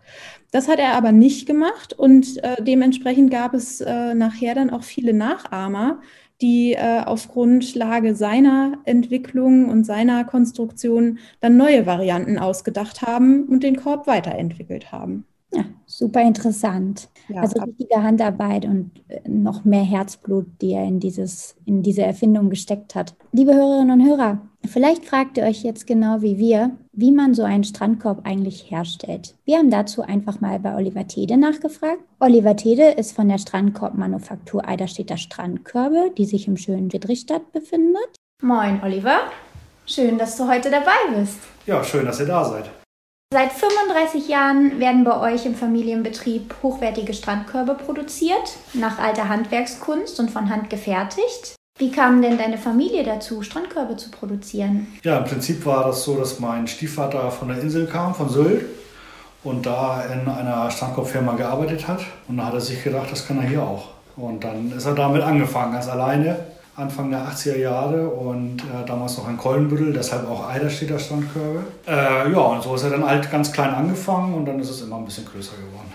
Das 0.51 0.67
hat 0.67 0.79
er 0.79 0.93
aber 0.93 1.12
nicht 1.12 1.48
gemacht 1.48 1.93
und 1.93 2.41
äh, 2.43 2.62
dementsprechend 2.63 3.31
gab 3.31 3.53
es 3.53 3.81
äh, 3.81 4.13
nachher 4.13 4.55
dann 4.55 4.69
auch 4.69 4.83
viele 4.83 5.13
Nachahmer, 5.13 6.01
die 6.41 6.77
auf 6.77 7.29
Grundlage 7.29 8.15
seiner 8.15 8.79
Entwicklung 8.83 9.69
und 9.69 9.86
seiner 9.86 10.25
Konstruktion 10.25 11.19
dann 11.39 11.55
neue 11.55 11.86
Varianten 11.86 12.38
ausgedacht 12.38 13.01
haben 13.01 13.43
und 13.45 13.63
den 13.63 13.77
Korb 13.77 14.07
weiterentwickelt 14.07 14.91
haben. 14.91 15.25
Ja, 15.53 15.65
super 15.86 16.22
interessant. 16.22 17.10
Ja, 17.29 17.41
also 17.41 17.62
richtige 17.62 18.01
Handarbeit 18.01 18.65
und 18.65 18.91
äh, 19.07 19.22
noch 19.27 19.65
mehr 19.65 19.83
Herzblut, 19.83 20.48
die 20.62 20.74
er 20.74 20.86
in, 20.86 21.00
dieses, 21.00 21.55
in 21.65 21.83
diese 21.83 22.01
Erfindung 22.01 22.50
gesteckt 22.50 22.95
hat. 22.95 23.15
Liebe 23.31 23.53
Hörerinnen 23.53 24.00
und 24.00 24.07
Hörer, 24.07 24.39
vielleicht 24.65 25.05
fragt 25.05 25.38
ihr 25.38 25.43
euch 25.43 25.63
jetzt 25.63 25.86
genau 25.86 26.22
wie 26.22 26.38
wir, 26.38 26.72
wie 26.91 27.12
man 27.12 27.33
so 27.33 27.43
einen 27.43 27.63
Strandkorb 27.63 28.25
eigentlich 28.25 28.72
herstellt. 28.72 29.36
Wir 29.45 29.57
haben 29.57 29.69
dazu 29.69 30.01
einfach 30.01 30.41
mal 30.41 30.60
bei 30.60 30.75
Oliver 30.75 31.07
Tede 31.07 31.38
nachgefragt. 31.38 32.01
Oliver 32.19 32.55
Tede 32.55 32.89
ist 32.89 33.13
von 33.13 33.29
der 33.29 33.38
Strandkorbmanufaktur 33.38 34.67
Eiderstädter 34.67 35.17
Strandkörbe, 35.17 36.12
die 36.17 36.25
sich 36.25 36.48
im 36.48 36.57
schönen 36.57 36.89
Friedrichstadt 36.89 37.51
befindet. 37.51 38.15
Moin, 38.41 38.81
Oliver. 38.83 39.19
Schön, 39.86 40.17
dass 40.17 40.38
du 40.38 40.48
heute 40.48 40.72
dabei 40.72 40.91
bist. 41.15 41.38
Ja, 41.65 41.83
schön, 41.83 42.05
dass 42.05 42.19
ihr 42.19 42.25
da 42.25 42.43
seid. 42.45 42.69
Seit 43.33 43.51
35 43.51 44.27
Jahren 44.27 44.79
werden 44.79 45.03
bei 45.03 45.33
euch 45.33 45.47
im 45.47 45.55
Familienbetrieb 45.55 46.53
hochwertige 46.61 47.15
Strandkörbe 47.15 47.73
produziert, 47.73 48.57
nach 48.75 48.99
alter 48.99 49.27
Handwerkskunst 49.27 50.19
und 50.19 50.29
von 50.29 50.51
Hand 50.51 50.69
gefertigt. 50.69 51.55
Wie 51.79 51.91
kam 51.91 52.21
denn 52.21 52.37
deine 52.37 52.59
Familie 52.59 53.03
dazu, 53.03 53.41
Strandkörbe 53.41 53.97
zu 53.97 54.11
produzieren? 54.11 54.85
Ja, 55.03 55.17
im 55.17 55.23
Prinzip 55.23 55.65
war 55.65 55.85
das 55.85 56.03
so, 56.03 56.15
dass 56.15 56.39
mein 56.39 56.67
Stiefvater 56.67 57.31
von 57.31 57.47
der 57.47 57.57
Insel 57.57 57.87
kam, 57.87 58.13
von 58.13 58.29
Sylt, 58.29 58.65
und 59.43 59.65
da 59.65 60.03
in 60.03 60.27
einer 60.27 60.69
Strandkorbfirma 60.69 61.33
gearbeitet 61.33 61.87
hat. 61.87 62.01
Und 62.27 62.37
da 62.37 62.45
hat 62.45 62.53
er 62.53 62.61
sich 62.61 62.83
gedacht, 62.83 63.11
das 63.11 63.27
kann 63.27 63.39
er 63.39 63.49
hier 63.49 63.63
auch. 63.63 63.87
Und 64.15 64.43
dann 64.43 64.71
ist 64.77 64.85
er 64.85 64.93
damit 64.93 65.23
angefangen, 65.23 65.73
ganz 65.73 65.89
alleine. 65.89 66.37
Anfang 66.75 67.12
der 67.12 67.27
80er 67.27 67.58
Jahre 67.58 68.10
und 68.10 68.62
äh, 68.62 68.86
damals 68.86 69.18
noch 69.18 69.30
in 69.30 69.38
Kollenbüttel, 69.38 69.94
deshalb 69.94 70.27
auch 70.27 70.50
Eiderstädter 70.50 70.98
Strandkörbe. 70.98 71.63
Äh, 71.88 72.32
ja, 72.32 72.39
und 72.39 72.63
so 72.63 72.74
ist 72.74 72.84
er 72.84 72.89
dann 72.89 73.06
halt 73.06 73.30
ganz 73.30 73.51
klein 73.51 73.74
angefangen 73.74 74.34
und 74.34 74.46
dann 74.46 74.60
ist 74.60 74.72
es 74.72 74.82
immer 74.82 74.98
ein 74.98 75.06
bisschen 75.06 75.25
größer 75.25 75.56
geworden. 75.56 75.94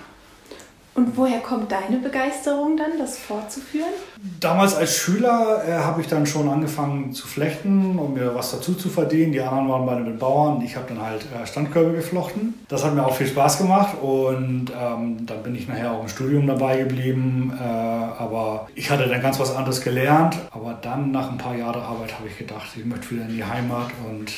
Und 0.94 1.16
woher 1.16 1.38
kommt 1.38 1.70
deine 1.70 1.98
Begeisterung 1.98 2.76
dann, 2.76 2.98
das 2.98 3.18
fortzuführen? 3.18 3.92
Damals 4.40 4.74
als 4.74 4.96
Schüler 4.96 5.62
äh, 5.66 5.72
habe 5.72 6.00
ich 6.00 6.08
dann 6.08 6.26
schon 6.26 6.48
angefangen 6.48 7.12
zu 7.12 7.28
flechten, 7.28 7.98
um 7.98 8.14
mir 8.14 8.34
was 8.34 8.50
dazu 8.50 8.74
zu 8.74 8.88
verdienen. 8.88 9.32
Die 9.32 9.40
anderen 9.40 9.68
waren 9.68 9.86
bei 9.86 9.94
den 9.94 10.18
Bauern. 10.18 10.60
Ich 10.62 10.76
habe 10.76 10.86
dann 10.88 11.00
halt 11.00 11.22
äh, 11.22 11.46
Standkörbe 11.46 11.92
geflochten. 11.92 12.54
Das 12.68 12.84
hat 12.84 12.94
mir 12.94 13.06
auch 13.06 13.14
viel 13.14 13.28
Spaß 13.28 13.58
gemacht 13.58 13.96
und 14.02 14.72
ähm, 14.76 15.26
dann 15.26 15.42
bin 15.42 15.54
ich 15.54 15.68
nachher 15.68 15.92
auch 15.92 16.02
im 16.02 16.08
Studium 16.08 16.46
dabei 16.46 16.78
geblieben. 16.78 17.56
Äh, 17.58 17.62
aber 17.62 18.68
ich 18.74 18.90
hatte 18.90 19.08
dann 19.08 19.22
ganz 19.22 19.38
was 19.38 19.54
anderes 19.54 19.80
gelernt. 19.80 20.36
Aber 20.50 20.76
dann 20.80 21.12
nach 21.12 21.30
ein 21.30 21.38
paar 21.38 21.54
Jahren 21.54 21.80
Arbeit 21.80 22.14
habe 22.18 22.28
ich 22.28 22.36
gedacht, 22.38 22.68
ich 22.76 22.84
möchte 22.84 23.10
wieder 23.12 23.22
in 23.22 23.36
die 23.36 23.44
Heimat 23.44 23.90
und 24.08 24.32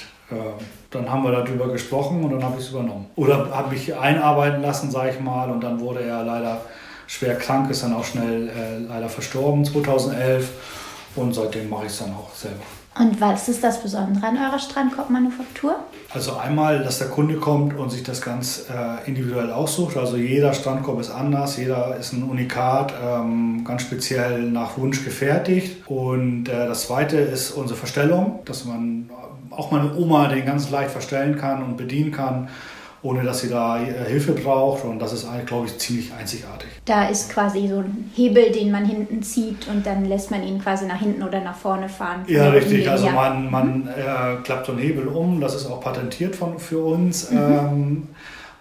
dann 0.91 1.11
haben 1.11 1.23
wir 1.23 1.33
darüber 1.33 1.69
gesprochen 1.69 2.25
und 2.25 2.31
dann 2.33 2.43
habe 2.43 2.57
ich 2.59 2.67
es 2.67 2.71
übernommen. 2.71 3.07
Oder 3.17 3.51
habe 3.51 3.71
mich 3.71 3.95
einarbeiten 3.95 4.63
lassen, 4.63 4.91
sage 4.91 5.11
ich 5.11 5.21
mal, 5.21 5.51
und 5.51 5.63
dann 5.63 5.81
wurde 5.81 6.03
er 6.03 6.25
leider 6.25 6.61
schwer 7.07 7.37
krank, 7.37 7.71
ist 7.71 7.83
dann 7.83 7.95
auch 7.95 8.05
schnell 8.05 8.49
äh, 8.49 8.79
leider 8.79 9.09
verstorben 9.09 9.65
2011 9.65 10.51
und 11.17 11.35
seitdem 11.35 11.69
mache 11.69 11.87
ich 11.87 11.93
es 11.93 11.99
dann 11.99 12.13
auch 12.13 12.33
selber. 12.35 12.63
Und 12.99 13.21
was 13.21 13.49
ist 13.49 13.63
das 13.63 13.81
Besondere 13.83 14.27
an 14.27 14.37
eurer 14.37 14.59
Strandkorbmanufaktur? 14.59 15.77
Also 16.13 16.37
einmal, 16.37 16.83
dass 16.83 16.99
der 16.99 17.09
Kunde 17.09 17.37
kommt 17.37 17.77
und 17.79 17.89
sich 17.91 18.03
das 18.03 18.21
ganz 18.21 18.67
äh, 18.69 19.09
individuell 19.09 19.53
aussucht. 19.53 19.97
Also 19.97 20.17
jeder 20.17 20.53
Strandkorb 20.53 21.01
ist 21.01 21.11
anders, 21.11 21.57
jeder 21.57 21.97
ist 21.97 22.13
ein 22.13 22.25
Unikat, 22.25 22.93
ähm, 23.03 23.65
ganz 23.65 23.83
speziell 23.83 24.43
nach 24.43 24.77
Wunsch 24.77 25.05
gefertigt. 25.05 25.89
Und 25.89 26.49
äh, 26.49 26.67
das 26.67 26.83
Zweite 26.83 27.17
ist 27.17 27.53
unsere 27.53 27.79
Verstellung, 27.79 28.41
dass 28.45 28.65
man 28.65 29.09
auch 29.51 29.71
meine 29.71 29.95
Oma 29.97 30.29
den 30.29 30.45
ganz 30.47 30.71
leicht 30.71 30.91
verstellen 30.91 31.37
kann 31.37 31.63
und 31.63 31.77
bedienen 31.77 32.13
kann, 32.13 32.49
ohne 33.03 33.23
dass 33.23 33.41
sie 33.41 33.49
da 33.49 33.81
äh, 33.83 34.09
Hilfe 34.09 34.33
braucht. 34.33 34.85
Und 34.85 34.99
das 34.99 35.13
ist, 35.13 35.27
glaube 35.47 35.67
ich, 35.67 35.79
ziemlich 35.79 36.13
einzigartig. 36.13 36.69
Da 36.85 37.09
ist 37.09 37.31
quasi 37.31 37.69
so 37.69 37.79
ein 37.79 38.11
Hebel, 38.15 38.51
den 38.53 38.71
man 38.71 38.85
hinten 38.85 39.23
zieht 39.23 39.69
und 39.69 39.87
dann 39.87 40.05
lässt 40.05 40.31
man 40.31 40.43
ihn 40.43 40.61
quasi 40.61 40.87
nach 40.87 40.99
hinten 40.99 41.23
oder 41.23 41.41
nach 41.41 41.57
vorne 41.57 41.89
fahren. 41.89 42.25
Ja, 42.27 42.51
richtig. 42.51 42.89
Also 42.89 43.09
man, 43.11 43.51
man 43.51 43.89
äh, 43.89 44.43
klappt 44.43 44.67
so 44.67 44.73
einen 44.73 44.81
Hebel 44.81 45.09
um. 45.09 45.41
Das 45.41 45.55
ist 45.55 45.67
auch 45.67 45.81
patentiert 45.81 46.37
von, 46.37 46.59
für 46.59 46.85
uns. 46.85 47.31
Mhm. 47.31 47.39
Ähm, 47.39 48.09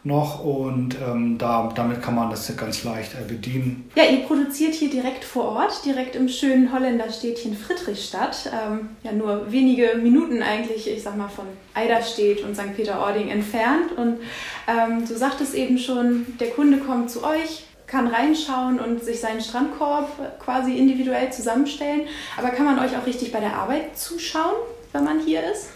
noch 0.03 0.43
und 0.43 0.95
ähm, 1.05 1.37
da, 1.37 1.71
damit 1.75 2.01
kann 2.01 2.15
man 2.15 2.29
das 2.29 2.55
ganz 2.55 2.83
leicht 2.83 3.13
äh, 3.13 3.27
bedienen. 3.27 3.89
Ja, 3.95 4.03
ihr 4.05 4.19
produziert 4.19 4.73
hier 4.73 4.89
direkt 4.89 5.23
vor 5.23 5.45
Ort, 5.45 5.83
direkt 5.85 6.15
im 6.15 6.29
schönen 6.29 6.71
Holländerstädtchen 6.73 7.55
Friedrichstadt. 7.55 8.49
Ähm, 8.51 8.89
ja, 9.03 9.11
nur 9.11 9.51
wenige 9.51 9.95
Minuten 10.01 10.41
eigentlich, 10.41 10.89
ich 10.89 11.03
sag 11.03 11.17
mal, 11.17 11.27
von 11.27 11.45
Eiderstedt 11.73 12.43
und 12.43 12.55
St. 12.55 12.75
Peter-Ording 12.75 13.29
entfernt. 13.29 13.91
Und 13.97 14.19
ähm, 14.67 15.05
du 15.05 15.15
sagtest 15.15 15.53
eben 15.53 15.77
schon, 15.77 16.25
der 16.39 16.51
Kunde 16.51 16.77
kommt 16.77 17.11
zu 17.11 17.23
euch, 17.23 17.65
kann 17.85 18.07
reinschauen 18.07 18.79
und 18.79 19.03
sich 19.03 19.19
seinen 19.19 19.41
Strandkorb 19.41 20.39
quasi 20.39 20.77
individuell 20.77 21.31
zusammenstellen. 21.33 22.01
Aber 22.37 22.49
kann 22.49 22.65
man 22.65 22.79
euch 22.79 22.95
auch 22.97 23.05
richtig 23.05 23.31
bei 23.31 23.39
der 23.39 23.55
Arbeit 23.55 23.97
zuschauen, 23.97 24.55
wenn 24.93 25.03
man 25.03 25.19
hier 25.19 25.41
ist? 25.51 25.69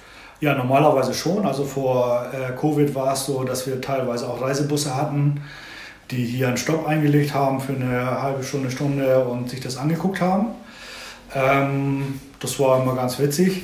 Ja, 0.43 0.53
normalerweise 0.55 1.13
schon. 1.13 1.45
Also 1.45 1.63
vor 1.63 2.25
äh, 2.33 2.51
Covid 2.59 2.93
war 2.93 3.13
es 3.13 3.27
so, 3.27 3.45
dass 3.45 3.65
wir 3.65 3.79
teilweise 3.79 4.27
auch 4.27 4.41
Reisebusse 4.41 4.93
hatten, 4.93 5.39
die 6.11 6.25
hier 6.25 6.49
einen 6.49 6.57
Stopp 6.57 6.85
eingelegt 6.85 7.33
haben 7.33 7.61
für 7.61 7.71
eine 7.71 8.21
halbe 8.21 8.43
Stunde, 8.43 8.69
Stunde 8.69 9.23
und 9.23 9.49
sich 9.49 9.61
das 9.61 9.77
angeguckt 9.77 10.19
haben. 10.19 10.47
Ähm, 11.33 12.19
das 12.41 12.59
war 12.59 12.81
immer 12.81 12.93
ganz 12.93 13.19
witzig. 13.19 13.63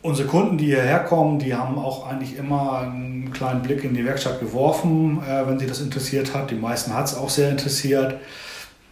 Unsere 0.00 0.28
Kunden, 0.28 0.58
die 0.58 0.66
hierher 0.66 1.00
kommen, 1.00 1.40
die 1.40 1.56
haben 1.56 1.76
auch 1.76 2.06
eigentlich 2.06 2.36
immer 2.36 2.78
einen 2.78 3.32
kleinen 3.32 3.62
Blick 3.62 3.82
in 3.82 3.94
die 3.94 4.04
Werkstatt 4.04 4.38
geworfen, 4.38 5.24
äh, 5.28 5.44
wenn 5.48 5.58
sie 5.58 5.66
das 5.66 5.80
interessiert 5.80 6.36
hat. 6.36 6.52
Die 6.52 6.54
meisten 6.54 6.94
hat 6.94 7.06
es 7.06 7.16
auch 7.16 7.30
sehr 7.30 7.50
interessiert. 7.50 8.14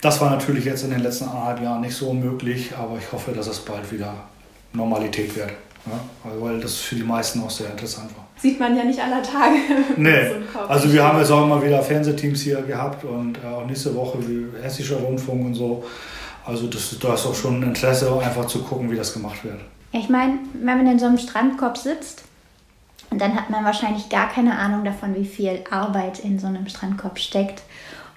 Das 0.00 0.20
war 0.20 0.30
natürlich 0.30 0.64
jetzt 0.64 0.82
in 0.82 0.90
den 0.90 0.98
letzten 0.98 1.28
anderthalb 1.28 1.62
Jahren 1.62 1.82
nicht 1.82 1.94
so 1.94 2.12
möglich, 2.12 2.72
aber 2.76 2.98
ich 2.98 3.12
hoffe, 3.12 3.30
dass 3.30 3.46
es 3.46 3.60
bald 3.60 3.92
wieder 3.92 4.14
Normalität 4.72 5.36
wird. 5.36 5.52
Ja, 5.84 6.00
weil 6.40 6.60
das 6.60 6.76
für 6.76 6.94
die 6.94 7.02
meisten 7.02 7.42
auch 7.42 7.50
sehr 7.50 7.70
interessant 7.70 8.16
war. 8.16 8.26
Sieht 8.36 8.60
man 8.60 8.76
ja 8.76 8.84
nicht 8.84 9.00
aller 9.00 9.22
Tage. 9.22 9.56
Nee, 9.96 10.30
so 10.52 10.60
also 10.60 10.92
wir 10.92 11.02
haben 11.02 11.18
jetzt 11.18 11.30
auch 11.30 11.44
immer 11.44 11.62
wieder 11.62 11.82
Fernsehteams 11.82 12.40
hier 12.42 12.62
gehabt 12.62 13.04
und 13.04 13.38
äh, 13.38 13.46
auch 13.46 13.66
nächste 13.66 13.94
Woche 13.94 14.18
wie 14.20 14.46
Hessischer 14.62 14.96
Rundfunk 14.96 15.44
und 15.46 15.54
so. 15.54 15.84
Also 16.44 16.66
das, 16.68 16.96
da 17.00 17.14
ist 17.14 17.26
auch 17.26 17.34
schon 17.34 17.60
ein 17.60 17.68
Interesse, 17.68 18.16
einfach 18.20 18.46
zu 18.46 18.62
gucken, 18.62 18.90
wie 18.90 18.96
das 18.96 19.12
gemacht 19.12 19.44
wird. 19.44 19.60
Ich 19.92 20.08
meine, 20.08 20.38
wenn 20.54 20.78
man 20.78 20.86
in 20.86 20.98
so 20.98 21.06
einem 21.06 21.18
Strandkorb 21.18 21.76
sitzt, 21.76 22.24
dann 23.10 23.34
hat 23.34 23.50
man 23.50 23.64
wahrscheinlich 23.64 24.08
gar 24.08 24.28
keine 24.28 24.58
Ahnung 24.58 24.84
davon, 24.84 25.14
wie 25.14 25.24
viel 25.24 25.62
Arbeit 25.70 26.20
in 26.20 26.38
so 26.38 26.46
einem 26.46 26.66
Strandkorb 26.66 27.18
steckt. 27.18 27.62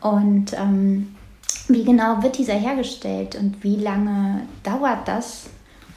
Und 0.01 0.53
ähm, 0.53 1.15
wie 1.67 1.83
genau 1.83 2.21
wird 2.21 2.37
dieser 2.37 2.53
hergestellt 2.53 3.35
und 3.35 3.63
wie 3.63 3.77
lange 3.77 4.43
dauert 4.63 5.07
das? 5.07 5.45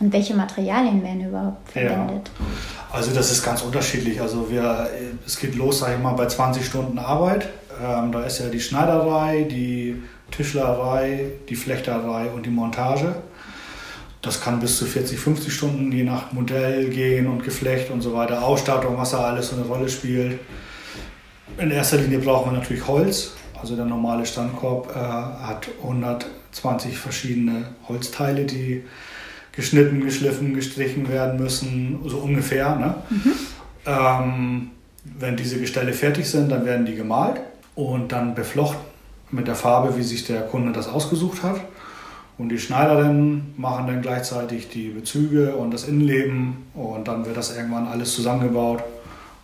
Und 0.00 0.12
welche 0.12 0.34
Materialien 0.34 1.02
werden 1.02 1.28
überhaupt 1.28 1.70
verwendet? 1.72 2.30
Ja. 2.38 2.96
Also 2.96 3.12
das 3.12 3.32
ist 3.32 3.44
ganz 3.44 3.62
unterschiedlich. 3.62 4.20
Also 4.20 4.48
wir, 4.50 4.88
es 5.26 5.38
geht 5.38 5.56
los, 5.56 5.80
sage 5.80 5.94
ich 5.96 6.02
mal, 6.02 6.12
bei 6.12 6.26
20 6.26 6.64
Stunden 6.64 6.98
Arbeit. 6.98 7.48
Ähm, 7.82 8.12
da 8.12 8.22
ist 8.22 8.38
ja 8.38 8.48
die 8.48 8.60
Schneiderei, 8.60 9.46
die 9.50 10.00
Tischlerei, 10.30 11.32
die 11.48 11.56
Flechterei 11.56 12.30
und 12.30 12.46
die 12.46 12.50
Montage. 12.50 13.16
Das 14.22 14.40
kann 14.40 14.60
bis 14.60 14.78
zu 14.78 14.84
40, 14.84 15.18
50 15.18 15.52
Stunden 15.52 15.92
je 15.92 16.04
nach 16.04 16.32
Modell 16.32 16.88
gehen 16.90 17.26
und 17.26 17.44
Geflecht 17.44 17.90
und 17.90 18.00
so 18.00 18.14
weiter. 18.14 18.44
Ausstattung, 18.44 18.98
was 18.98 19.10
da 19.10 19.20
alles 19.20 19.48
so 19.48 19.56
eine 19.56 19.64
Rolle 19.64 19.88
spielt. 19.88 20.38
In 21.56 21.70
erster 21.70 21.98
Linie 21.98 22.18
brauchen 22.18 22.52
wir 22.52 22.58
natürlich 22.58 22.86
Holz. 22.86 23.32
Also 23.60 23.74
der 23.74 23.84
normale 23.84 24.24
Standkorb 24.24 24.94
äh, 24.94 24.98
hat 24.98 25.68
120 25.82 26.96
verschiedene 26.96 27.64
Holzteile, 27.88 28.44
die 28.44 28.84
geschnitten, 29.58 30.04
geschliffen, 30.04 30.54
gestrichen 30.54 31.08
werden 31.08 31.40
müssen, 31.40 31.98
so 32.06 32.18
ungefähr. 32.18 32.76
Ne? 32.76 32.94
Mhm. 33.10 33.32
Ähm, 33.86 34.70
wenn 35.18 35.36
diese 35.36 35.58
Gestelle 35.58 35.92
fertig 35.92 36.30
sind, 36.30 36.52
dann 36.52 36.64
werden 36.64 36.86
die 36.86 36.94
gemalt 36.94 37.40
und 37.74 38.12
dann 38.12 38.36
beflochten 38.36 38.80
mit 39.32 39.48
der 39.48 39.56
Farbe, 39.56 39.96
wie 39.96 40.04
sich 40.04 40.24
der 40.24 40.42
Kunde 40.42 40.70
das 40.70 40.86
ausgesucht 40.86 41.42
hat. 41.42 41.60
Und 42.38 42.50
die 42.50 42.58
Schneiderinnen 42.60 43.52
machen 43.56 43.88
dann 43.88 44.00
gleichzeitig 44.00 44.68
die 44.68 44.90
Bezüge 44.90 45.56
und 45.56 45.74
das 45.74 45.88
Innenleben 45.88 46.58
und 46.74 47.08
dann 47.08 47.26
wird 47.26 47.36
das 47.36 47.56
irgendwann 47.56 47.88
alles 47.88 48.14
zusammengebaut. 48.14 48.84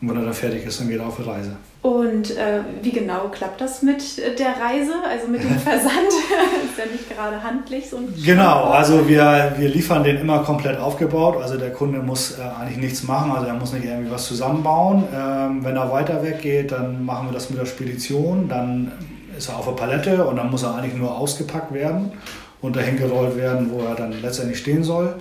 Und 0.05 0.11
wenn 0.11 0.23
er 0.23 0.27
dann 0.27 0.35
fertig 0.35 0.67
ist, 0.67 0.81
dann 0.81 0.89
geht 0.89 0.99
er 0.99 1.07
auf 1.07 1.17
die 1.17 1.23
Reise. 1.23 1.57
Und 1.81 2.37
äh, 2.37 2.61
wie 2.83 2.93
genau 2.93 3.29
klappt 3.29 3.61
das 3.61 3.81
mit 3.81 4.19
der 4.19 4.49
Reise, 4.61 4.93
also 5.09 5.29
mit 5.29 5.43
dem 5.43 5.59
Versand? 5.59 6.09
ist 6.09 6.79
ja 6.79 6.85
nicht 6.93 7.09
gerade 7.09 7.43
handlich 7.43 7.89
so 7.89 7.99
Genau, 8.23 8.65
also 8.65 9.09
wir, 9.09 9.55
wir 9.57 9.69
liefern 9.71 10.05
den 10.05 10.19
immer 10.19 10.41
komplett 10.41 10.79
aufgebaut. 10.79 11.41
Also 11.41 11.57
der 11.57 11.73
Kunde 11.73 12.01
muss 12.01 12.39
äh, 12.39 12.43
eigentlich 12.43 12.79
nichts 12.79 13.03
machen, 13.05 13.33
also 13.33 13.47
er 13.47 13.55
muss 13.55 13.73
nicht 13.73 13.87
irgendwie 13.87 14.11
was 14.11 14.27
zusammenbauen. 14.27 15.05
Ähm, 15.15 15.65
wenn 15.65 15.77
er 15.77 15.91
weiter 15.91 16.23
weggeht, 16.23 16.73
dann 16.73 17.05
machen 17.05 17.29
wir 17.29 17.33
das 17.33 17.49
mit 17.49 17.59
der 17.59 17.67
Spedition. 17.67 18.49
Dann 18.49 18.93
ist 19.37 19.49
er 19.49 19.57
auf 19.57 19.65
der 19.65 19.73
Palette 19.73 20.27
und 20.27 20.37
dann 20.37 20.51
muss 20.51 20.63
er 20.65 20.75
eigentlich 20.75 20.95
nur 20.95 21.17
ausgepackt 21.17 21.73
werden 21.73 22.13
und 22.61 22.77
dahin 22.77 22.99
gerollt 22.99 23.37
werden, 23.39 23.71
wo 23.71 23.81
er 23.81 23.95
dann 23.95 24.21
letztendlich 24.21 24.59
stehen 24.59 24.85
soll. 24.85 25.17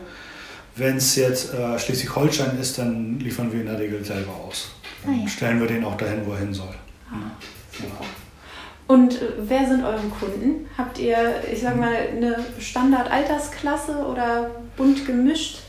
Wenn 0.76 0.98
es 0.98 1.16
jetzt 1.16 1.54
äh, 1.54 1.78
Schleswig-Holstein 1.78 2.58
ist, 2.60 2.78
dann 2.80 3.20
liefern 3.20 3.52
wir 3.52 3.62
in 3.62 3.68
der 3.68 3.80
Regel 3.80 4.04
selber 4.04 4.34
aus. 4.48 4.72
Ah, 5.06 5.12
ja. 5.12 5.28
Stellen 5.28 5.60
wir 5.60 5.68
den 5.68 5.84
auch 5.84 5.98
dahin, 5.98 6.26
wo 6.26 6.32
er 6.32 6.40
hin 6.40 6.54
soll. 6.54 6.74
Ah, 7.12 7.32
ja. 7.80 8.06
Und 8.88 9.22
äh, 9.22 9.26
wer 9.38 9.68
sind 9.68 9.84
eure 9.84 10.02
Kunden? 10.20 10.68
Habt 10.78 10.98
ihr, 10.98 11.18
ich 11.52 11.62
sag 11.62 11.80
mal, 11.80 11.94
eine 11.94 12.38
Standard-Altersklasse 12.60 13.98
oder 13.98 14.50
bunt 14.76 15.06
gemischt? 15.06 15.60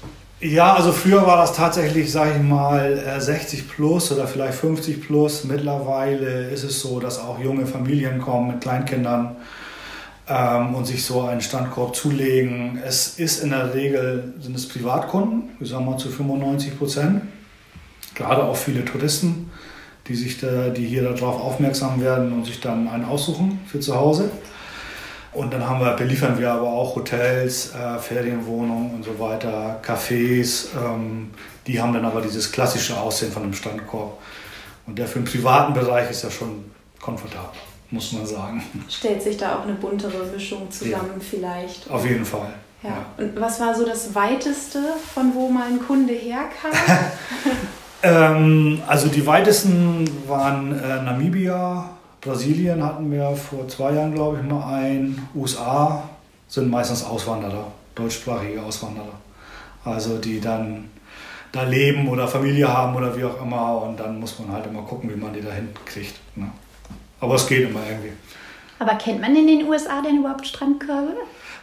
Ja, 0.40 0.74
also 0.74 0.92
früher 0.92 1.26
war 1.26 1.36
das 1.36 1.54
tatsächlich, 1.54 2.10
sage 2.10 2.32
ich 2.36 2.42
mal, 2.42 3.18
60 3.18 3.58
äh, 3.58 3.62
plus 3.62 4.10
oder 4.12 4.26
vielleicht 4.26 4.54
50 4.54 5.06
plus. 5.06 5.44
Mittlerweile 5.44 6.48
ist 6.48 6.64
es 6.64 6.80
so, 6.80 6.98
dass 7.00 7.18
auch 7.18 7.38
junge 7.38 7.66
Familien 7.66 8.20
kommen 8.20 8.48
mit 8.48 8.60
Kleinkindern 8.60 9.36
ähm, 10.28 10.74
und 10.74 10.86
sich 10.86 11.04
so 11.04 11.22
einen 11.22 11.40
Standkorb 11.40 11.96
zulegen. 11.96 12.78
Es 12.84 13.18
ist 13.18 13.42
in 13.42 13.50
der 13.50 13.74
Regel, 13.74 14.34
sind 14.40 14.56
es 14.56 14.68
Privatkunden, 14.68 15.50
ich 15.60 15.68
sage 15.68 15.84
mal 15.84 15.96
zu 15.96 16.08
95 16.08 16.78
Prozent 16.78 17.22
gerade 18.14 18.44
auch 18.44 18.56
viele 18.56 18.84
Touristen, 18.84 19.50
die, 20.06 20.14
sich 20.14 20.38
da, 20.38 20.68
die 20.68 20.86
hier 20.86 21.02
darauf 21.02 21.40
aufmerksam 21.40 22.00
werden 22.00 22.32
und 22.32 22.44
sich 22.44 22.60
dann 22.60 22.88
einen 22.88 23.04
aussuchen 23.04 23.60
für 23.66 23.80
zu 23.80 23.94
Hause. 23.94 24.30
Und 25.32 25.52
dann 25.52 25.68
haben 25.68 25.80
wir, 25.80 25.92
beliefern 25.94 26.38
wir 26.38 26.52
aber 26.52 26.68
auch 26.68 26.94
Hotels, 26.94 27.74
äh, 27.74 27.98
Ferienwohnungen 27.98 28.94
und 28.94 29.04
so 29.04 29.18
weiter, 29.18 29.80
Cafés. 29.84 30.66
Ähm, 30.76 31.30
die 31.66 31.80
haben 31.80 31.92
dann 31.92 32.04
aber 32.04 32.20
dieses 32.20 32.52
klassische 32.52 32.96
Aussehen 32.96 33.32
von 33.32 33.42
einem 33.42 33.54
Standkorb. 33.54 34.18
Und 34.86 34.98
der 34.98 35.08
für 35.08 35.18
den 35.18 35.24
privaten 35.24 35.74
Bereich 35.74 36.10
ist 36.10 36.22
ja 36.22 36.30
schon 36.30 36.66
komfortabel, 37.00 37.58
muss 37.94 38.12
man 38.12 38.26
sagen. 38.26 38.62
Stellt 38.88 39.22
sich 39.22 39.36
da 39.36 39.58
auch 39.58 39.62
eine 39.62 39.74
buntere 39.74 40.26
Mischung 40.26 40.70
zusammen 40.70 41.14
ja. 41.16 41.24
vielleicht? 41.30 41.90
Auf 41.90 42.04
jeden 42.04 42.24
Fall. 42.24 42.52
Ja. 42.82 43.06
Und 43.16 43.40
was 43.40 43.60
war 43.60 43.74
so 43.74 43.86
das 43.86 44.14
Weiteste, 44.14 44.80
von 45.14 45.34
wo 45.34 45.48
mal 45.48 45.68
ein 45.68 45.80
Kunde 45.80 46.12
herkam? 46.12 46.72
ähm, 48.02 48.82
also 48.86 49.08
die 49.08 49.24
weitesten 49.24 50.04
waren 50.28 50.78
äh, 50.78 51.02
Namibia, 51.02 51.88
Brasilien 52.20 52.82
hatten 52.82 53.10
wir 53.10 53.34
vor 53.36 53.68
zwei 53.68 53.92
Jahren, 53.92 54.14
glaube 54.14 54.38
ich, 54.38 54.50
mal 54.50 54.74
ein. 54.74 55.28
USA 55.34 56.02
sind 56.48 56.70
meistens 56.70 57.04
Auswanderer, 57.04 57.70
deutschsprachige 57.94 58.62
Auswanderer. 58.62 59.14
Also 59.84 60.18
die 60.18 60.40
dann 60.40 60.90
da 61.52 61.62
leben 61.62 62.08
oder 62.08 62.26
Familie 62.26 62.66
haben 62.66 62.96
oder 62.96 63.16
wie 63.16 63.24
auch 63.24 63.40
immer. 63.40 63.82
Und 63.82 64.00
dann 64.00 64.18
muss 64.18 64.38
man 64.38 64.52
halt 64.52 64.66
immer 64.66 64.82
gucken, 64.82 65.10
wie 65.10 65.16
man 65.16 65.32
die 65.32 65.42
da 65.42 65.52
hinkriegt. 65.52 66.14
Ne? 66.34 66.50
Aber 67.24 67.36
es 67.36 67.46
geht 67.46 67.68
immer 67.68 67.80
irgendwie. 67.88 68.12
Aber 68.78 68.94
kennt 68.96 69.20
man 69.20 69.34
in 69.34 69.46
den 69.46 69.66
USA 69.66 70.02
denn 70.02 70.18
überhaupt 70.18 70.46
Strandkörbe? 70.46 71.14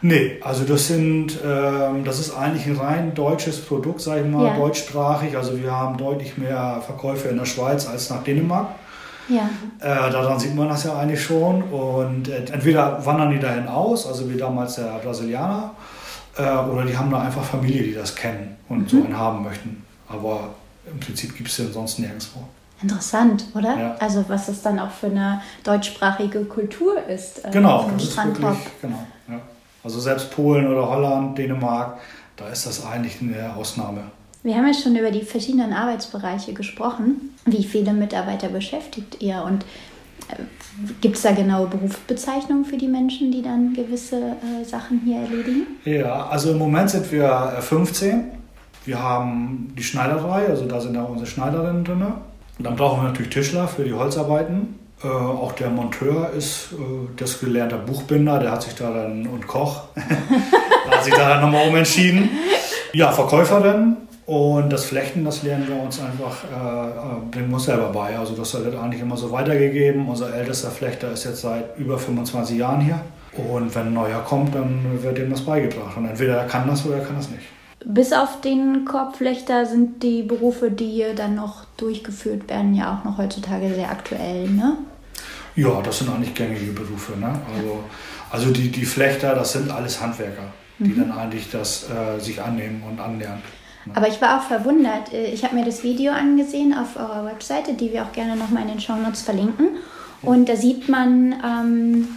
Nee, 0.02 0.40
also 0.42 0.64
das 0.64 0.88
sind, 0.88 1.38
ähm, 1.46 2.04
das 2.04 2.20
ist 2.20 2.36
eigentlich 2.36 2.66
ein 2.66 2.76
rein 2.76 3.14
deutsches 3.14 3.64
Produkt, 3.64 4.02
sage 4.02 4.22
ich 4.22 4.28
mal, 4.28 4.48
ja. 4.48 4.58
deutschsprachig. 4.58 5.38
Also 5.38 5.62
wir 5.62 5.72
haben 5.72 5.98
deutlich 5.98 6.38
mehr 6.38 6.82
Verkäufe 6.84 7.28
in 7.28 7.38
der 7.38 7.46
Schweiz 7.46 7.88
als 7.88 8.10
nach 8.10 8.24
Dänemark. 8.24 8.70
Ja. 9.30 9.48
Äh, 9.80 10.12
daran 10.12 10.40
sieht 10.40 10.56
man 10.56 10.70
das 10.70 10.86
ja 10.86 10.98
eigentlich 10.98 11.22
schon. 11.22 11.62
Und 11.62 12.28
äh, 12.28 12.38
entweder 12.52 13.06
wandern 13.06 13.30
die 13.30 13.40
dahin 13.40 13.68
aus, 13.68 14.08
also 14.08 14.28
wie 14.32 14.38
damals 14.38 14.76
der 14.76 15.00
Brasilianer, 15.04 15.76
äh, 16.36 16.42
oder 16.42 16.86
die 16.86 16.98
haben 16.98 17.12
da 17.12 17.22
einfach 17.22 17.44
Familie, 17.44 17.84
die 17.84 17.94
das 17.94 18.16
kennen 18.16 18.58
und 18.70 18.80
mhm. 18.80 18.88
so 18.88 19.04
einen 19.04 19.16
haben 19.16 19.44
möchten. 19.44 19.84
Aber 20.08 20.50
im 20.92 21.00
Prinzip 21.00 21.38
gibt 21.38 21.50
es 21.50 21.58
den 21.58 21.72
sonst 21.72 22.00
nirgendwo. 22.00 22.48
Interessant, 22.82 23.46
oder? 23.54 23.78
Ja. 23.78 23.96
Also 24.00 24.26
was 24.28 24.48
es 24.48 24.62
dann 24.62 24.80
auch 24.80 24.92
für 24.92 25.08
eine 25.08 25.42
deutschsprachige 25.64 26.46
Kultur 26.46 27.04
ist. 27.08 27.46
Äh, 27.46 27.52
genau, 27.52 27.90
das 27.94 28.04
ist 28.04 28.18
wirklich, 28.18 28.58
genau. 28.82 29.06
Ja. 29.28 29.42
Also 29.84 30.00
selbst 30.00 30.32
Polen 30.32 30.68
oder 30.68 30.88
Holland, 30.88 31.38
Dänemark, 31.38 32.00
da 32.36 32.48
ist 32.50 32.66
das 32.66 32.86
eigentlich 32.86 33.22
eine 33.22 33.56
Ausnahme. 33.56 34.04
Wir 34.44 34.56
haben 34.56 34.66
ja 34.66 34.74
schon 34.74 34.96
über 34.96 35.12
die 35.12 35.22
verschiedenen 35.22 35.74
Arbeitsbereiche 35.74 36.54
gesprochen. 36.54 37.36
Wie 37.46 37.64
viele 37.64 37.94
Mitarbeiter 37.94 38.50
beschäftigt 38.50 39.22
ihr 39.22 39.44
und 39.44 39.64
äh, 40.30 40.42
gibt 41.02 41.18
es 41.18 41.22
da 41.22 41.32
genaue 41.32 41.68
Berufsbezeichnungen 41.68 42.66
für 42.66 42.78
die 42.78 42.88
Menschen, 42.88 43.32
die 43.32 43.44
dann 43.44 43.74
gewisse 43.74 44.18
äh, 44.18 44.66
Sachen 44.66 45.02
hier 45.06 45.22
erledigen? 45.22 45.68
Ja, 45.86 46.28
also 46.28 46.52
im 46.52 46.58
Moment 46.58 46.90
sind 46.90 47.12
wir 47.12 47.58
15. 47.60 48.10
Äh, 48.10 48.24
wir 48.86 49.02
haben 49.02 49.74
die 49.78 49.84
Schneiderei, 49.84 50.48
also 50.48 50.66
da 50.66 50.82
sind 50.82 50.98
auch 50.98 51.10
unsere 51.10 51.30
Schneiderinnen 51.30 51.84
drin. 51.84 52.04
Und 52.62 52.66
dann 52.66 52.76
brauchen 52.76 53.02
wir 53.02 53.08
natürlich 53.08 53.32
Tischler 53.32 53.68
für 53.68 53.84
die 53.84 53.94
Holzarbeiten. 53.96 54.78
Äh, 55.04 55.08
auch 55.08 55.54
der 55.54 55.72
Monteur 55.72 56.30
ist 56.30 56.74
äh, 56.74 56.76
das 57.18 57.40
gelernte 57.40 57.76
Buchbinder, 57.76 58.38
der 58.38 58.52
hat 58.52 58.62
sich 58.62 58.76
da 58.76 58.92
dann 58.92 59.26
und 59.26 59.48
Koch, 59.48 59.86
da 59.96 60.96
hat 60.96 61.04
sich 61.04 61.12
da 61.12 61.28
dann 61.28 61.42
nochmal 61.42 61.68
umentschieden. 61.70 62.30
Ja, 62.94 63.12
Verkäuferin 63.12 63.98
und 64.28 64.72
das 64.72 64.86
Flechten, 64.86 65.26
das 65.26 65.42
lernen 65.42 65.70
wir 65.70 65.82
uns 65.82 66.00
einfach, 66.00 66.44
äh, 66.44 66.90
äh 66.90 67.32
bringen 67.32 67.50
wir 67.50 67.56
uns 67.56 67.64
selber 67.64 67.88
bei. 67.88 68.16
Also 68.16 68.36
das 68.36 68.54
wird 68.54 68.76
eigentlich 68.76 69.02
immer 69.02 69.18
so 69.18 69.32
weitergegeben. 69.32 70.08
Unser 70.08 70.32
ältester 70.32 70.70
Flechter 70.70 71.12
ist 71.12 71.24
jetzt 71.24 71.42
seit 71.42 71.76
über 71.80 71.98
25 71.98 72.60
Jahren 72.60 72.82
hier. 72.82 73.02
Und 73.50 73.74
wenn 73.74 73.88
ein 73.88 73.94
neuer 73.96 74.20
kommt, 74.20 74.54
dann 74.54 75.02
wird 75.02 75.18
ihm 75.18 75.32
das 75.32 75.42
beigebracht. 75.42 75.98
Und 75.98 76.06
entweder 76.06 76.36
er 76.38 76.46
kann 76.46 76.68
das 76.68 76.86
oder 76.86 76.98
er 76.98 77.06
kann 77.06 77.16
das 77.16 77.32
nicht. 77.32 77.46
Bis 77.84 78.14
auf 78.14 78.42
den 78.42 78.86
Korbflechter 78.86 79.66
sind 79.66 80.04
die 80.04 80.22
Berufe, 80.22 80.70
die 80.70 80.90
hier 80.90 81.16
dann 81.16 81.36
noch 81.36 81.66
durchgeführt 81.78 82.48
werden, 82.50 82.76
ja 82.76 83.00
auch 83.00 83.04
noch 83.04 83.18
heutzutage 83.18 83.74
sehr 83.74 83.90
aktuell, 83.90 84.48
ne? 84.50 84.78
Ja, 85.56 85.82
das 85.82 86.00
sind 86.00 86.10
eigentlich 86.10 86.34
gängige 86.34 86.72
Berufe. 86.72 87.18
Ne? 87.20 87.28
Also, 87.56 87.84
also 88.30 88.52
die, 88.52 88.70
die 88.70 88.86
Flechter, 88.86 89.36
das 89.36 89.54
sind 89.54 89.70
alles 89.70 90.00
Handwerker, 90.00 90.44
die 90.80 90.92
mhm. 90.92 91.00
dann 91.00 91.12
eigentlich 91.12 91.50
das 91.52 91.90
äh, 91.90 92.20
sich 92.20 92.42
annehmen 92.42 92.84
und 92.90 93.00
annähern. 93.00 93.42
Ne? 93.86 93.96
Aber 93.96 94.08
ich 94.08 94.22
war 94.22 94.40
auch 94.40 94.44
verwundert. 94.44 95.12
Äh, 95.12 95.26
ich 95.26 95.44
habe 95.44 95.56
mir 95.56 95.66
das 95.66 95.84
Video 95.84 96.14
angesehen 96.14 96.74
auf 96.74 96.96
eurer 96.96 97.26
Webseite, 97.26 97.74
die 97.74 97.92
wir 97.92 98.04
auch 98.04 98.14
gerne 98.14 98.36
nochmal 98.36 98.64
in 98.64 98.70
den 98.70 98.80
Show 98.80 98.96
Notes 98.96 99.24
verlinken. 99.24 99.78
Und 100.22 100.48
da 100.48 100.56
sieht 100.56 100.88
man 100.88 101.34
ähm, 101.44 102.08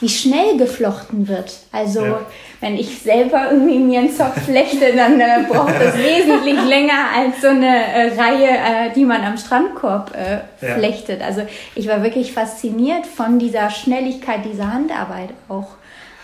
wie 0.00 0.08
schnell 0.08 0.56
geflochten 0.56 1.26
wird. 1.28 1.52
Also 1.72 2.04
ja. 2.04 2.20
wenn 2.60 2.76
ich 2.76 2.98
selber 3.00 3.50
irgendwie 3.50 3.78
mir 3.78 4.00
einen 4.00 4.14
Zopf 4.14 4.44
flechte, 4.44 4.94
dann 4.94 5.20
äh, 5.20 5.44
braucht 5.48 5.74
das 5.80 5.96
wesentlich 5.98 6.62
länger 6.64 7.10
als 7.16 7.40
so 7.40 7.48
eine 7.48 7.66
äh, 7.66 8.20
Reihe, 8.20 8.48
äh, 8.48 8.94
die 8.94 9.04
man 9.04 9.22
am 9.22 9.36
Strandkorb 9.36 10.14
äh, 10.14 10.66
ja. 10.66 10.74
flechtet. 10.74 11.20
Also 11.22 11.42
ich 11.74 11.88
war 11.88 12.02
wirklich 12.02 12.32
fasziniert 12.32 13.06
von 13.06 13.38
dieser 13.38 13.70
Schnelligkeit 13.70 14.44
dieser 14.44 14.72
Handarbeit 14.72 15.30
auch. 15.48 15.68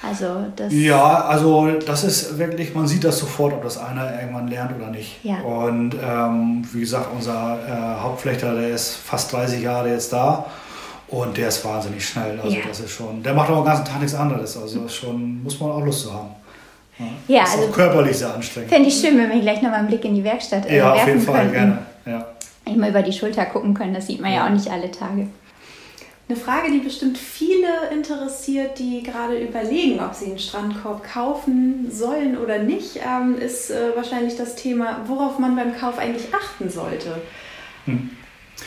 Also 0.07 0.27
das 0.55 0.71
ja, 0.73 1.23
also 1.23 1.71
das 1.87 2.05
ist 2.05 2.39
wirklich, 2.39 2.75
man 2.75 2.87
sieht 2.87 3.05
das 3.05 3.19
sofort, 3.19 3.55
ob 3.55 3.63
das 3.63 3.79
einer 3.79 4.21
irgendwann 4.21 4.49
lernt 4.49 4.77
oder 4.77 4.91
nicht. 4.91 5.25
Ja. 5.25 5.41
Und 5.41 5.95
ähm, 5.95 6.63
wie 6.73 6.81
gesagt, 6.81 7.09
unser 7.17 7.59
äh, 7.67 8.03
Hauptflechter, 8.03 8.55
der 8.55 8.69
ist 8.69 8.97
fast 8.97 9.33
30 9.33 9.63
Jahre 9.63 9.89
jetzt 9.89 10.13
da 10.13 10.45
und 11.09 11.37
der 11.37 11.49
ist 11.49 11.65
wahnsinnig 11.65 12.07
schnell. 12.07 12.41
Also 12.41 12.57
ja. 12.57 12.63
das 12.67 12.81
ist 12.81 12.91
schon, 12.91 13.23
der 13.23 13.35
macht 13.35 13.51
auch 13.51 13.57
den 13.57 13.65
ganzen 13.65 13.85
Tag 13.85 14.01
nichts 14.01 14.15
anderes. 14.15 14.57
Also 14.57 14.81
das 14.81 14.95
schon, 14.95 15.43
muss 15.43 15.59
man 15.61 15.71
auch 15.71 15.85
Lust 15.85 16.03
zu 16.03 16.13
haben. 16.13 16.31
Ja, 16.99 17.07
ja 17.29 17.43
ist 17.45 17.57
also 17.57 17.69
auch 17.69 17.73
körperlich 17.73 18.17
sehr 18.17 18.35
anstrengend. 18.35 18.71
Fände 18.71 18.89
ich 18.89 19.01
schön, 19.01 19.19
wenn 19.19 19.31
wir 19.31 19.41
gleich 19.41 19.63
nochmal 19.63 19.81
einen 19.81 19.89
Blick 19.89 20.05
in 20.05 20.15
die 20.15 20.25
Werkstatt 20.25 20.67
äh, 20.67 20.79
ja, 20.79 20.95
werfen 20.95 21.01
auf 21.01 21.09
jeden 21.09 21.21
Fall, 21.21 21.51
gerne. 21.51 21.79
Ja. 22.07 22.27
Immer 22.67 22.89
über 22.89 23.03
die 23.03 23.13
Schulter 23.13 23.45
gucken 23.47 23.75
können, 23.75 23.95
das 23.95 24.07
sieht 24.07 24.21
man 24.21 24.31
ja, 24.33 24.39
ja 24.39 24.47
auch 24.47 24.51
nicht 24.51 24.71
alle 24.71 24.91
Tage. 24.91 25.29
Eine 26.27 26.39
Frage, 26.39 26.71
die 26.71 26.79
bestimmt 26.79 27.19
viele 27.19 27.91
interessiert, 27.93 28.79
die 28.79 29.03
gerade 29.03 29.37
überlegen, 29.39 30.01
ob 30.01 30.15
sie 30.15 30.27
einen 30.27 30.39
Strandkorb 30.39 31.05
kaufen 31.05 31.91
sollen 31.91 32.39
oder 32.39 32.61
nicht, 32.61 32.97
ähm, 32.97 33.37
ist 33.39 33.71
äh, 33.71 33.95
wahrscheinlich 33.95 34.35
das 34.35 34.57
Thema, 34.57 35.03
worauf 35.07 35.39
man 35.39 35.55
beim 35.55 35.77
Kauf 35.77 35.99
eigentlich 35.99 36.35
achten 36.35 36.71
sollte. 36.71 37.21
Hm. 37.85 38.11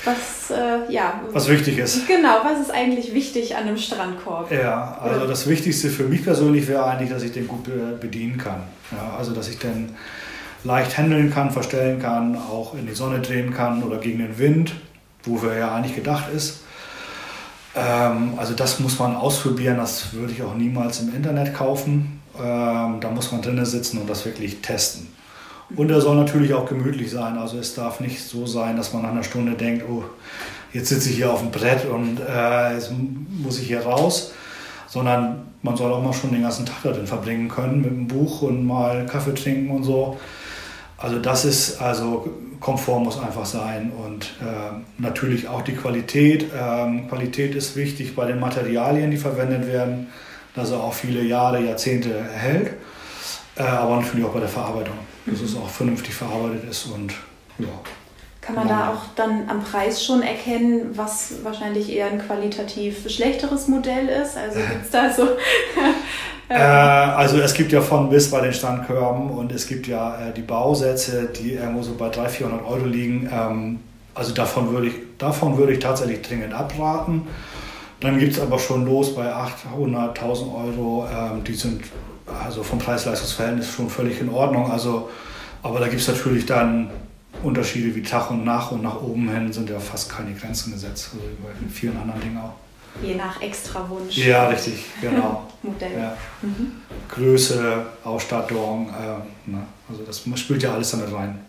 Was, 0.06 0.52
äh, 0.52 0.92
ja, 0.92 1.22
was 1.32 1.50
wichtig 1.50 1.78
ist. 1.80 2.08
Genau, 2.08 2.38
was 2.44 2.62
ist 2.62 2.72
eigentlich 2.72 3.14
wichtig 3.14 3.56
an 3.56 3.64
einem 3.64 3.78
Strandkorb? 3.78 4.52
Ja, 4.52 4.98
also 5.02 5.20
Oder? 5.20 5.28
das 5.28 5.48
Wichtigste 5.48 5.90
für 5.90 6.04
mich 6.04 6.24
persönlich 6.24 6.68
wäre 6.68 6.86
eigentlich, 6.86 7.10
dass 7.10 7.24
ich 7.24 7.34
den 7.34 7.48
gut 7.48 7.70
bedienen 8.00 8.38
kann. 8.38 8.64
Ja, 8.92 9.18
also 9.18 9.34
dass 9.34 9.50
ich 9.50 9.58
den 9.58 9.96
leicht 10.64 10.98
handeln 10.98 11.34
kann, 11.34 11.52
verstellen 11.52 12.00
kann, 12.00 12.36
auch 12.36 12.74
in 12.74 12.88
die 12.88 12.94
Sonne 12.94 13.20
drehen 13.20 13.54
kann 13.54 13.84
oder 13.84 13.98
gegen 13.98 14.20
den 14.20 14.38
Wind, 14.38 14.74
wofür 15.24 15.54
er 15.54 15.60
ja 15.60 15.76
eigentlich 15.76 15.96
gedacht 15.96 16.26
ist. 16.34 16.62
Ähm, 17.76 18.34
also 18.38 18.54
das 18.54 18.80
muss 18.80 18.98
man 19.00 19.16
ausprobieren, 19.16 19.78
das 19.78 20.14
würde 20.14 20.34
ich 20.34 20.42
auch 20.42 20.56
niemals 20.56 21.02
im 21.02 21.14
Internet 21.16 21.54
kaufen. 21.54 22.22
Ähm, 22.38 23.00
da 23.00 23.10
muss 23.14 23.32
man 23.32 23.42
drinnen 23.42 23.66
sitzen 23.66 24.00
und 24.00 24.10
das 24.10 24.26
wirklich 24.26 24.62
testen. 24.62 25.08
Und 25.76 25.92
er 25.92 26.00
soll 26.00 26.16
natürlich 26.16 26.54
auch 26.54 26.66
gemütlich 26.66 27.12
sein. 27.12 27.38
Also 27.38 27.58
es 27.58 27.76
darf 27.76 28.00
nicht 28.00 28.24
so 28.24 28.46
sein, 28.46 28.78
dass 28.78 28.94
man 28.94 29.02
nach 29.02 29.12
einer 29.12 29.24
Stunde 29.24 29.54
denkt, 29.54 29.84
oh, 29.90 30.04
jetzt 30.72 30.90
sitze 30.90 31.10
ich 31.10 31.18
hier 31.18 31.32
auf 31.32 31.42
dem 31.42 31.52
Brett 31.52 31.86
und 31.86 32.20
äh, 32.20 32.74
jetzt 32.74 32.92
muss 32.92 33.60
ich 33.60 33.68
hier 33.68 33.82
raus. 33.82 34.34
Sondern 34.88 35.48
man 35.62 35.76
soll 35.76 35.92
auch 35.92 36.02
mal 36.02 36.14
schon 36.14 36.32
den 36.32 36.44
ganzen 36.44 36.66
Tag 36.66 36.84
darin 36.84 37.08
verbringen 37.08 37.50
können 37.50 37.82
mit 37.82 37.92
einem 37.92 38.08
Buch 38.08 38.42
und 38.44 38.66
mal 38.66 39.06
Kaffee 39.06 39.34
trinken 39.34 39.70
und 39.72 39.84
so. 39.84 40.18
Also 40.98 41.20
das 41.20 41.44
ist, 41.44 41.82
also 41.82 42.28
Komfort 42.60 43.00
muss 43.00 43.20
einfach 43.20 43.46
sein 43.46 43.92
und 43.92 44.26
äh, 44.42 44.82
natürlich 44.98 45.48
auch 45.48 45.62
die 45.62 45.76
Qualität. 45.76 46.48
Ähm, 46.58 47.08
Qualität 47.10 47.54
ist 47.54 47.76
wichtig 47.76 48.16
bei 48.16 48.26
den 48.26 48.40
Materialien, 48.40 49.12
die 49.12 49.18
verwendet 49.18 49.68
werden, 49.68 50.08
dass 50.56 50.72
er 50.72 50.80
auch 50.80 50.94
viele 50.94 51.22
Jahre, 51.24 51.62
Jahrzehnte 51.62 52.24
hält, 52.24 52.74
äh, 53.58 53.62
aber 53.62 53.98
natürlich 53.98 54.26
auch 54.26 54.34
bei 54.34 54.40
der 54.40 54.50
Verarbeitung 54.50 54.96
dass 55.28 55.42
es 55.42 55.56
auch 55.56 55.70
vernünftig 55.70 56.14
verarbeitet 56.14 56.70
ist 56.70 56.86
und 56.88 57.14
ja. 57.60 57.68
Kann 58.48 58.56
man 58.56 58.68
da 58.70 58.94
auch 58.94 59.14
dann 59.18 59.50
am 59.50 59.62
Preis 59.62 60.06
schon 60.06 60.22
erkennen, 60.22 60.92
was 60.94 61.44
wahrscheinlich 61.44 61.92
eher 61.92 62.08
ein 62.08 62.26
qualitativ 62.26 63.10
schlechteres 63.10 63.68
Modell 63.68 64.08
ist? 64.08 64.38
Also 64.38 64.60
gibt 64.72 64.86
es 64.86 64.90
da 64.90 65.12
so. 65.12 65.24
äh, 66.50 66.54
also 66.54 67.40
es 67.40 67.54
gibt 67.54 67.74
ja 67.74 67.82
von 67.82 68.10
bis 68.10 68.32
bei 68.32 68.40
den 68.40 68.54
Standkörben 68.54 69.32
und 69.32 69.52
es 69.52 69.68
gibt 69.68 69.88
ja 69.88 70.30
äh, 70.30 70.34
die 70.34 70.44
Bausätze, 70.44 71.26
die 71.26 71.56
irgendwo 71.56 71.82
so 71.82 71.96
bei 71.96 72.08
300, 72.08 72.32
400 72.32 72.66
Euro 72.66 72.86
liegen. 72.86 73.30
Ähm, 73.30 73.80
also 74.16 74.34
davon 74.34 74.72
würde 74.72 74.88
ich, 74.88 74.94
davon 75.18 75.58
würde 75.58 75.74
ich 75.74 75.80
tatsächlich 75.80 76.22
dringend 76.22 76.54
abraten. 76.54 77.28
Dann 78.00 78.18
gibt 78.18 78.34
es 78.34 78.40
aber 78.40 78.60
schon 78.60 78.86
los 78.86 79.14
bei 79.14 79.30
800, 79.30 80.18
1000 80.18 80.54
Euro. 80.54 81.06
Ähm, 81.12 81.44
die 81.44 81.54
sind 81.54 81.84
also 82.44 82.64
vom 82.64 82.80
Preis-Leistungs-Verhältnis 82.80 83.70
schon 83.70 83.90
völlig 83.90 84.20
in 84.22 84.30
Ordnung. 84.30 84.72
Also, 84.72 85.10
aber 85.64 85.80
da 85.80 85.88
gibt 85.88 86.02
es 86.02 86.08
natürlich 86.08 86.46
dann 86.46 86.90
Unterschiede 87.44 87.96
wie 87.96 88.02
Tag 88.02 88.32
und 88.32 88.44
Nacht 88.44 88.72
und 88.72 88.84
nach 88.84 89.02
oben 89.02 89.30
hin 89.30 89.52
sind 89.54 89.70
ja 89.70 89.80
fast 89.80 90.10
keine 90.10 90.34
Grenzen 90.34 90.74
gesetzt. 90.74 91.12
Also 91.14 91.26
bei 91.44 91.70
vielen 91.72 91.98
anderen 91.98 92.22
Dingen 92.22 92.38
auch. 92.38 92.54
Je 93.02 93.16
nach 93.16 93.40
Extrawunsch. 93.42 94.18
Ja, 94.18 94.48
richtig, 94.48 94.86
genau. 95.02 95.44
Modell. 95.62 95.92
Ja. 95.98 96.18
Mhm. 96.42 96.72
Größe, 97.10 97.86
Ausstattung, 98.04 98.90
äh, 98.90 99.50
ne? 99.50 99.64
also 99.88 100.04
das 100.04 100.24
spielt 100.40 100.64
ja 100.64 100.74
alles 100.74 100.92
damit 100.92 101.14
rein. 101.14 101.40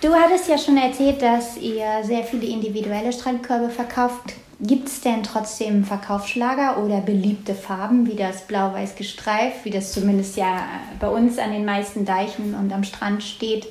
Du 0.00 0.12
hattest 0.12 0.48
ja 0.48 0.58
schon 0.58 0.76
erzählt, 0.78 1.22
dass 1.22 1.56
ihr 1.58 1.86
sehr 2.02 2.24
viele 2.24 2.46
individuelle 2.46 3.12
Strandkörbe 3.12 3.68
verkauft. 3.70 4.34
Gibt 4.64 4.86
es 4.86 5.00
denn 5.00 5.24
trotzdem 5.24 5.84
Verkaufsschlager 5.84 6.78
oder 6.78 7.00
beliebte 7.00 7.52
Farben 7.52 8.06
wie 8.06 8.14
das 8.14 8.42
blau-weiß 8.42 8.94
gestreift, 8.94 9.64
wie 9.64 9.70
das 9.70 9.90
zumindest 9.90 10.36
ja 10.36 10.60
bei 11.00 11.08
uns 11.08 11.38
an 11.38 11.50
den 11.50 11.64
meisten 11.64 12.04
Deichen 12.04 12.54
und 12.54 12.72
am 12.72 12.84
Strand 12.84 13.24
steht, 13.24 13.66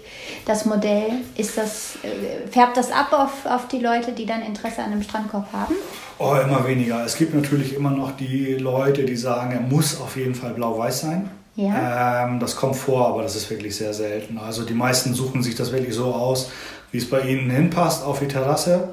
das 0.46 0.66
Modell? 0.66 1.12
Ist 1.38 1.58
das, 1.58 1.98
äh, 2.04 2.46
färbt 2.50 2.76
das 2.76 2.92
ab 2.92 3.14
auf, 3.14 3.46
auf 3.50 3.70
die 3.70 3.80
Leute, 3.80 4.12
die 4.12 4.26
dann 4.26 4.42
Interesse 4.42 4.84
an 4.84 4.92
einem 4.92 5.02
Strandkorb 5.02 5.54
haben? 5.54 5.76
Oh, 6.20 6.36
immer 6.36 6.68
weniger. 6.68 7.06
Es 7.06 7.16
gibt 7.16 7.34
natürlich 7.34 7.74
immer 7.74 7.92
noch 7.92 8.12
die 8.18 8.56
Leute, 8.56 9.06
die 9.06 9.16
sagen, 9.16 9.54
er 9.54 9.62
muss 9.62 9.98
auf 9.98 10.18
jeden 10.18 10.36
Fall 10.36 10.54
blau-weiß 10.54 11.02
sein. 11.02 11.32
Ja. 11.56 12.26
Ähm, 12.26 12.42
das 12.42 12.58
kommt 12.58 12.76
vor, 12.76 13.08
aber 13.08 13.24
das 13.24 13.38
ist 13.38 13.50
wirklich 13.50 13.78
sehr 13.78 13.94
selten. 13.94 14.38
Also 14.38 14.66
die 14.66 14.74
meisten 14.74 15.14
suchen 15.14 15.42
sich 15.42 15.56
das 15.56 15.72
wirklich 15.72 15.96
so 15.96 16.14
aus, 16.14 16.52
wie 16.92 16.98
es 16.98 17.10
bei 17.10 17.22
ihnen 17.22 17.50
hinpasst 17.50 18.04
auf 18.04 18.20
die 18.20 18.28
Terrasse 18.28 18.90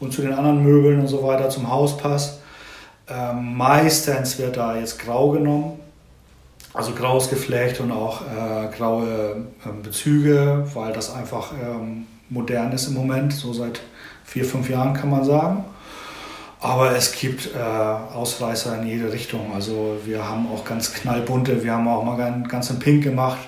und 0.00 0.12
zu 0.12 0.22
den 0.22 0.32
anderen 0.32 0.62
Möbeln 0.62 1.00
und 1.00 1.08
so 1.08 1.22
weiter 1.22 1.48
zum 1.50 1.70
Haus 1.70 1.96
passt. 1.96 2.40
Ähm, 3.08 3.56
meistens 3.56 4.38
wird 4.38 4.56
da 4.56 4.76
jetzt 4.76 4.98
grau 4.98 5.30
genommen, 5.30 5.78
also 6.72 6.92
graues 6.92 7.28
Geflecht 7.28 7.80
und 7.80 7.92
auch 7.92 8.22
äh, 8.22 8.76
graue 8.76 9.44
äh, 9.64 9.82
Bezüge, 9.82 10.66
weil 10.74 10.92
das 10.92 11.14
einfach 11.14 11.52
ähm, 11.52 12.06
modern 12.30 12.72
ist 12.72 12.88
im 12.88 12.94
Moment, 12.94 13.32
so 13.32 13.52
seit 13.52 13.80
vier, 14.24 14.44
fünf 14.44 14.70
Jahren 14.70 14.94
kann 14.94 15.10
man 15.10 15.24
sagen. 15.24 15.64
Aber 16.60 16.96
es 16.96 17.12
gibt 17.12 17.50
äh, 17.54 17.58
Ausreißer 17.58 18.80
in 18.80 18.86
jede 18.86 19.12
Richtung. 19.12 19.52
Also 19.54 19.98
wir 20.06 20.26
haben 20.26 20.48
auch 20.50 20.64
ganz 20.64 20.94
knallbunte, 20.94 21.62
wir 21.62 21.72
haben 21.72 21.86
auch 21.86 22.02
mal 22.02 22.16
ganz, 22.16 22.48
ganz 22.48 22.70
in 22.70 22.78
Pink 22.78 23.04
gemacht. 23.04 23.38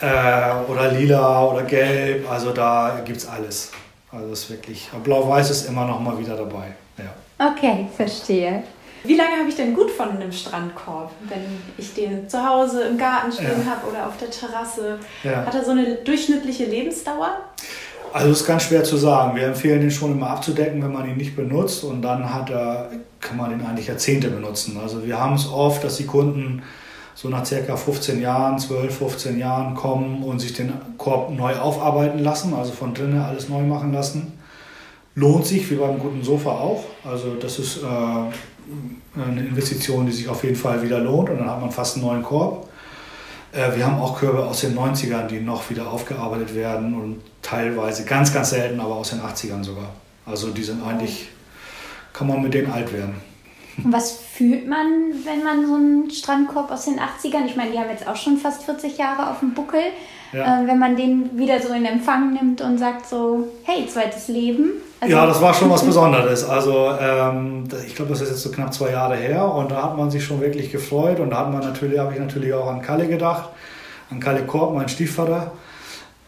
Äh, 0.00 0.70
oder 0.70 0.92
lila 0.92 1.44
oder 1.46 1.62
gelb. 1.62 2.30
Also 2.30 2.52
da 2.52 3.00
gibt 3.04 3.18
es 3.18 3.26
alles. 3.26 3.72
Also 4.12 4.32
ist 4.32 4.50
wirklich. 4.50 4.90
Blau-Weiß 5.02 5.50
ist 5.50 5.68
immer 5.68 5.86
noch 5.86 5.98
mal 5.98 6.18
wieder 6.18 6.36
dabei. 6.36 6.74
Ja. 6.98 7.48
Okay, 7.50 7.86
verstehe. 7.96 8.62
Wie 9.04 9.16
lange 9.16 9.36
habe 9.38 9.48
ich 9.48 9.56
denn 9.56 9.74
gut 9.74 9.90
von 9.90 10.10
einem 10.10 10.30
Strandkorb, 10.30 11.10
wenn 11.28 11.42
ich 11.76 11.92
den 11.94 12.28
zu 12.28 12.46
Hause 12.46 12.84
im 12.84 12.98
Garten 12.98 13.32
stehen 13.32 13.64
ja. 13.64 13.72
habe 13.72 13.90
oder 13.90 14.06
auf 14.06 14.16
der 14.18 14.30
Terrasse? 14.30 14.98
Ja. 15.24 15.44
Hat 15.44 15.54
er 15.54 15.64
so 15.64 15.72
eine 15.72 15.96
durchschnittliche 15.96 16.66
Lebensdauer? 16.66 17.36
Also 18.12 18.30
ist 18.30 18.46
ganz 18.46 18.64
schwer 18.64 18.84
zu 18.84 18.96
sagen. 18.96 19.34
Wir 19.34 19.46
empfehlen 19.46 19.80
den 19.80 19.90
schon 19.90 20.12
immer 20.12 20.28
abzudecken, 20.30 20.82
wenn 20.82 20.92
man 20.92 21.08
ihn 21.08 21.16
nicht 21.16 21.34
benutzt 21.34 21.82
und 21.82 22.02
dann 22.02 22.32
hat 22.32 22.50
er, 22.50 22.90
kann 23.20 23.38
man 23.38 23.50
ihn 23.50 23.64
eigentlich 23.64 23.86
Jahrzehnte 23.88 24.28
benutzen. 24.28 24.78
Also 24.80 25.04
wir 25.04 25.18
haben 25.18 25.34
es 25.34 25.50
oft, 25.50 25.82
dass 25.82 25.96
die 25.96 26.06
Kunden 26.06 26.62
so 27.14 27.28
nach 27.28 27.44
circa 27.44 27.76
15 27.76 28.20
Jahren, 28.20 28.58
12, 28.58 28.98
15 28.98 29.38
Jahren 29.38 29.74
kommen 29.74 30.22
und 30.22 30.38
sich 30.40 30.54
den 30.54 30.72
Korb 30.98 31.30
neu 31.30 31.54
aufarbeiten 31.54 32.18
lassen, 32.18 32.54
also 32.54 32.72
von 32.72 32.94
drinnen 32.94 33.20
alles 33.20 33.48
neu 33.48 33.62
machen 33.62 33.92
lassen. 33.92 34.38
Lohnt 35.14 35.46
sich, 35.46 35.70
wie 35.70 35.74
beim 35.74 35.98
guten 35.98 36.22
Sofa 36.22 36.50
auch. 36.50 36.84
Also 37.04 37.34
das 37.34 37.58
ist 37.58 37.82
äh, 37.82 39.20
eine 39.20 39.40
Investition, 39.40 40.06
die 40.06 40.12
sich 40.12 40.28
auf 40.28 40.42
jeden 40.42 40.56
Fall 40.56 40.82
wieder 40.82 41.00
lohnt 41.00 41.28
und 41.28 41.38
dann 41.38 41.50
hat 41.50 41.60
man 41.60 41.70
fast 41.70 41.96
einen 41.96 42.06
neuen 42.06 42.22
Korb. 42.22 42.68
Äh, 43.52 43.76
wir 43.76 43.86
haben 43.86 44.00
auch 44.00 44.18
Körbe 44.18 44.44
aus 44.46 44.60
den 44.60 44.76
90ern, 44.76 45.26
die 45.26 45.40
noch 45.40 45.68
wieder 45.68 45.90
aufgearbeitet 45.90 46.54
werden 46.54 46.94
und 46.94 47.20
teilweise, 47.42 48.04
ganz, 48.04 48.32
ganz 48.32 48.50
selten, 48.50 48.80
aber 48.80 48.94
aus 48.94 49.10
den 49.10 49.20
80ern 49.20 49.62
sogar. 49.62 49.90
Also 50.24 50.50
die 50.50 50.62
sind 50.62 50.82
eigentlich, 50.82 51.28
kann 52.14 52.28
man 52.28 52.42
mit 52.42 52.54
denen 52.54 52.72
alt 52.72 52.92
werden. 52.92 53.16
Und 53.82 53.92
was 53.92 54.12
fühlt 54.12 54.68
man, 54.68 54.86
wenn 55.24 55.42
man 55.42 55.66
so 55.66 55.74
einen 55.74 56.10
Strandkorb 56.10 56.70
aus 56.70 56.84
den 56.84 56.98
80ern, 56.98 57.46
ich 57.46 57.56
meine, 57.56 57.70
die 57.70 57.78
haben 57.78 57.88
jetzt 57.90 58.06
auch 58.06 58.16
schon 58.16 58.36
fast 58.36 58.64
40 58.64 58.98
Jahre 58.98 59.30
auf 59.30 59.40
dem 59.40 59.54
Buckel, 59.54 59.80
ja. 60.32 60.62
äh, 60.62 60.66
wenn 60.66 60.78
man 60.78 60.96
den 60.96 61.38
wieder 61.38 61.60
so 61.60 61.72
in 61.72 61.84
Empfang 61.84 62.32
nimmt 62.34 62.60
und 62.60 62.78
sagt 62.78 63.06
so, 63.06 63.48
hey, 63.64 63.86
zweites 63.86 64.28
Leben. 64.28 64.72
Also 65.00 65.14
ja, 65.14 65.26
das 65.26 65.40
war 65.40 65.54
schon 65.54 65.70
was 65.70 65.84
Besonderes. 65.84 66.44
Also 66.44 66.92
ähm, 67.00 67.64
ich 67.86 67.94
glaube, 67.94 68.10
das 68.10 68.20
ist 68.20 68.30
jetzt 68.30 68.42
so 68.42 68.50
knapp 68.50 68.72
zwei 68.72 68.90
Jahre 68.90 69.16
her 69.16 69.44
und 69.52 69.70
da 69.70 69.82
hat 69.82 69.96
man 69.96 70.10
sich 70.10 70.24
schon 70.24 70.40
wirklich 70.40 70.70
gefreut 70.70 71.18
und 71.18 71.30
da 71.30 71.38
hat 71.38 71.50
man 71.50 71.60
natürlich, 71.60 71.98
habe 71.98 72.12
ich 72.12 72.20
natürlich 72.20 72.52
auch 72.54 72.68
an 72.68 72.82
Kalle 72.82 73.08
gedacht, 73.08 73.48
an 74.10 74.20
Kalle 74.20 74.44
Korb, 74.44 74.74
mein 74.74 74.88
Stiefvater 74.88 75.52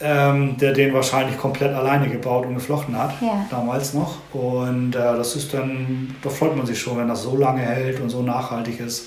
ähm, 0.01 0.57
der 0.59 0.73
den 0.73 0.93
wahrscheinlich 0.93 1.39
komplett 1.39 1.75
alleine 1.75 2.09
gebaut 2.09 2.47
und 2.47 2.55
geflochten 2.55 2.99
hat, 2.99 3.15
ja. 3.21 3.47
damals 3.51 3.95
noch. 3.95 4.17
Und 4.33 4.95
äh, 4.95 4.99
das 4.99 5.37
ist 5.37 5.55
dann, 5.55 6.15
da 6.23 6.31
freut 6.31 6.57
man 6.57 6.67
sich 6.67 6.81
schon, 6.81 6.99
wenn 6.99 7.09
das 7.09 7.23
so 7.23 7.37
lange 7.37 7.63
hält 7.63 8.01
und 8.01 8.11
so 8.11 8.23
nachhaltig 8.23 8.81
ist. 8.81 9.07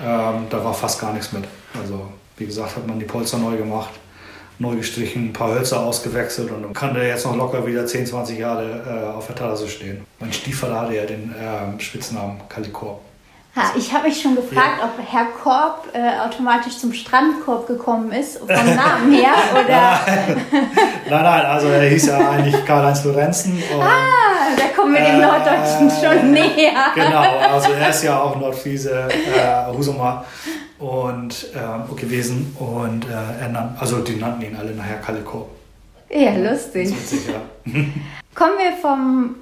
Ähm, 0.00 0.46
da 0.48 0.64
war 0.64 0.74
fast 0.74 1.00
gar 1.00 1.12
nichts 1.12 1.32
mit. 1.32 1.44
Also, 1.80 2.08
wie 2.36 2.46
gesagt, 2.46 2.76
hat 2.76 2.86
man 2.86 2.98
die 2.98 3.04
Polster 3.04 3.38
neu 3.38 3.56
gemacht, 3.56 3.90
neu 4.58 4.76
gestrichen, 4.76 5.26
ein 5.26 5.32
paar 5.32 5.54
Hölzer 5.54 5.80
ausgewechselt 5.80 6.50
und 6.50 6.62
dann 6.62 6.72
kann 6.72 6.94
der 6.94 7.08
jetzt 7.08 7.26
noch 7.26 7.36
locker 7.36 7.66
wieder 7.66 7.84
10, 7.84 8.06
20 8.06 8.38
Jahre 8.38 8.82
äh, 8.86 9.16
auf 9.16 9.26
der 9.26 9.36
Terrasse 9.36 9.68
stehen. 9.68 10.04
Mein 10.20 10.32
Stiefvater 10.32 10.80
hatte 10.80 10.96
ja 10.96 11.04
den 11.04 11.32
äh, 11.32 11.80
Spitznamen 11.80 12.40
Kalikor. 12.48 13.00
Ha, 13.54 13.72
ich 13.76 13.92
habe 13.92 14.08
mich 14.08 14.22
schon 14.22 14.34
gefragt, 14.34 14.78
ja. 14.80 14.84
ob 14.86 15.12
Herr 15.12 15.26
Korb 15.26 15.88
äh, 15.92 16.18
automatisch 16.26 16.78
zum 16.78 16.94
Strandkorb 16.94 17.66
gekommen 17.66 18.10
ist, 18.10 18.38
vom 18.38 18.46
Namen 18.48 19.12
her, 19.12 19.34
oder? 19.52 20.00
nein, 21.10 21.22
nein, 21.22 21.44
also 21.44 21.68
er 21.68 21.82
hieß 21.82 22.06
ja 22.06 22.30
eigentlich 22.30 22.64
Karl-Heinz 22.64 23.04
Lorenzen. 23.04 23.62
ah, 23.78 24.56
da 24.56 24.64
kommen 24.74 24.94
wir 24.94 25.02
dem 25.02 25.20
äh, 25.20 25.26
Norddeutschen 25.26 25.90
schon 25.90 26.32
näher. 26.32 26.92
Genau, 26.94 27.38
also 27.52 27.72
er 27.72 27.90
ist 27.90 28.02
ja 28.04 28.18
auch 28.18 28.36
Nordfriese, 28.40 29.08
äh, 29.10 29.70
Husumer 29.76 30.24
und 30.78 31.48
äh, 31.54 31.94
gewesen 31.94 32.56
und 32.58 33.04
er 33.10 33.48
nannt, 33.50 33.78
also 33.78 33.98
die 33.98 34.16
nannten 34.16 34.42
ihn 34.46 34.56
alle 34.56 34.70
nachher 34.70 34.96
Kalle 34.96 35.20
Korb. 35.20 35.50
Ja, 36.08 36.34
lustig. 36.36 36.88
Witzig, 36.88 37.28
ja. 37.28 37.42
Kommen 38.34 38.58
wir 38.58 38.72
vom 38.80 39.34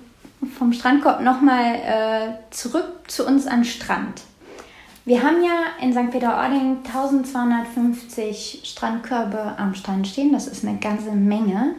vom 0.59 0.73
Strandkorb 0.73 1.21
nochmal 1.21 1.75
äh, 1.75 2.51
zurück 2.51 2.87
zu 3.07 3.27
uns 3.27 3.47
an 3.47 3.65
Strand. 3.65 4.23
Wir 5.05 5.23
haben 5.23 5.43
ja 5.43 5.65
in 5.83 5.93
St. 5.93 6.11
Peter-Ording 6.11 6.79
1250 6.85 8.63
Strandkörbe 8.65 9.55
am 9.57 9.75
Strand 9.75 10.07
stehen. 10.07 10.33
Das 10.33 10.47
ist 10.47 10.65
eine 10.65 10.79
ganze 10.79 11.13
Menge. 11.13 11.75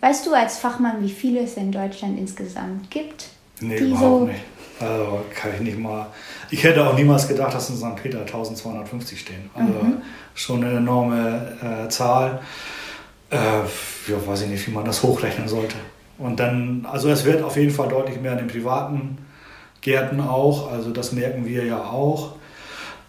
Weißt 0.00 0.26
du 0.26 0.34
als 0.34 0.58
Fachmann, 0.58 1.02
wie 1.02 1.10
viele 1.10 1.40
es 1.40 1.56
in 1.56 1.70
Deutschland 1.70 2.18
insgesamt 2.18 2.90
gibt? 2.90 3.28
Nee, 3.60 3.78
überhaupt 3.78 4.20
so 4.20 4.26
nicht. 4.26 4.40
Also 4.80 5.24
kann 5.34 5.52
ich 5.54 5.60
nicht 5.60 5.78
mal. 5.78 6.06
Ich 6.50 6.62
hätte 6.62 6.86
auch 6.86 6.94
niemals 6.94 7.26
gedacht, 7.28 7.54
dass 7.54 7.70
in 7.70 7.76
St. 7.76 7.96
Peter 7.96 8.20
1250 8.20 9.20
stehen. 9.20 9.50
Also 9.54 9.72
mhm. 9.72 10.02
schon 10.34 10.64
eine 10.64 10.78
enorme 10.78 11.84
äh, 11.84 11.88
Zahl. 11.88 12.40
Äh, 13.30 13.36
ja, 13.36 14.26
weiß 14.26 14.42
ich 14.42 14.48
nicht, 14.48 14.66
wie 14.66 14.72
man 14.72 14.84
das 14.84 15.02
hochrechnen 15.02 15.48
sollte. 15.48 15.76
Und 16.18 16.40
dann, 16.40 16.86
also 16.90 17.08
es 17.10 17.24
wird 17.24 17.42
auf 17.42 17.56
jeden 17.56 17.70
Fall 17.70 17.88
deutlich 17.88 18.20
mehr 18.20 18.32
in 18.32 18.38
den 18.38 18.48
privaten 18.48 19.18
Gärten 19.80 20.20
auch, 20.20 20.72
also 20.72 20.90
das 20.90 21.12
merken 21.12 21.46
wir 21.46 21.64
ja 21.64 21.78
auch. 21.78 22.32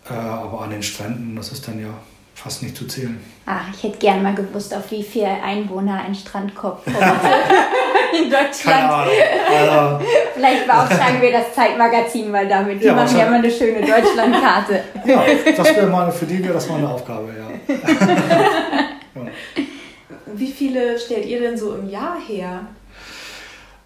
Äh, 0.09 0.13
aber 0.13 0.61
an 0.61 0.69
den 0.69 0.83
Stränden, 0.83 1.35
das 1.35 1.51
ist 1.51 1.67
dann 1.67 1.79
ja 1.79 1.93
fast 2.35 2.63
nicht 2.63 2.77
zu 2.77 2.87
zählen. 2.87 3.19
Ach, 3.45 3.65
ich 3.73 3.83
hätte 3.83 3.97
gern 3.97 4.23
mal 4.23 4.33
gewusst, 4.33 4.73
auf 4.73 4.89
wie 4.91 5.03
viele 5.03 5.27
Einwohner 5.43 6.01
ein 6.05 6.15
Strandkorb 6.15 6.85
kommt 6.85 6.97
in 8.17 8.29
Deutschland. 8.29 8.63
Keine 8.63 8.91
Ahnung. 8.91 9.13
Also, 9.57 10.05
Vielleicht 10.35 10.67
beauftragen 10.67 11.21
wir 11.21 11.31
das 11.31 11.53
Zeitmagazin 11.53 12.31
mal 12.31 12.47
damit. 12.47 12.81
Die 12.81 12.85
ja, 12.85 12.93
machen 12.93 13.17
ja 13.17 13.25
mal 13.25 13.39
eine 13.39 13.51
schöne 13.51 13.81
Deutschlandkarte. 13.81 14.83
ja, 15.05 15.23
das 15.55 15.75
wäre 15.75 15.87
mal 15.87 16.11
für 16.11 16.25
die 16.25 16.41
wäre 16.43 16.53
das 16.53 16.69
mal 16.69 16.77
eine 16.77 16.89
Aufgabe, 16.89 17.27
ja. 17.37 17.75
ja. 19.15 19.21
Wie 20.33 20.51
viele 20.51 20.97
stellt 20.97 21.25
ihr 21.25 21.41
denn 21.41 21.57
so 21.57 21.75
im 21.75 21.89
Jahr 21.89 22.17
her? 22.25 22.61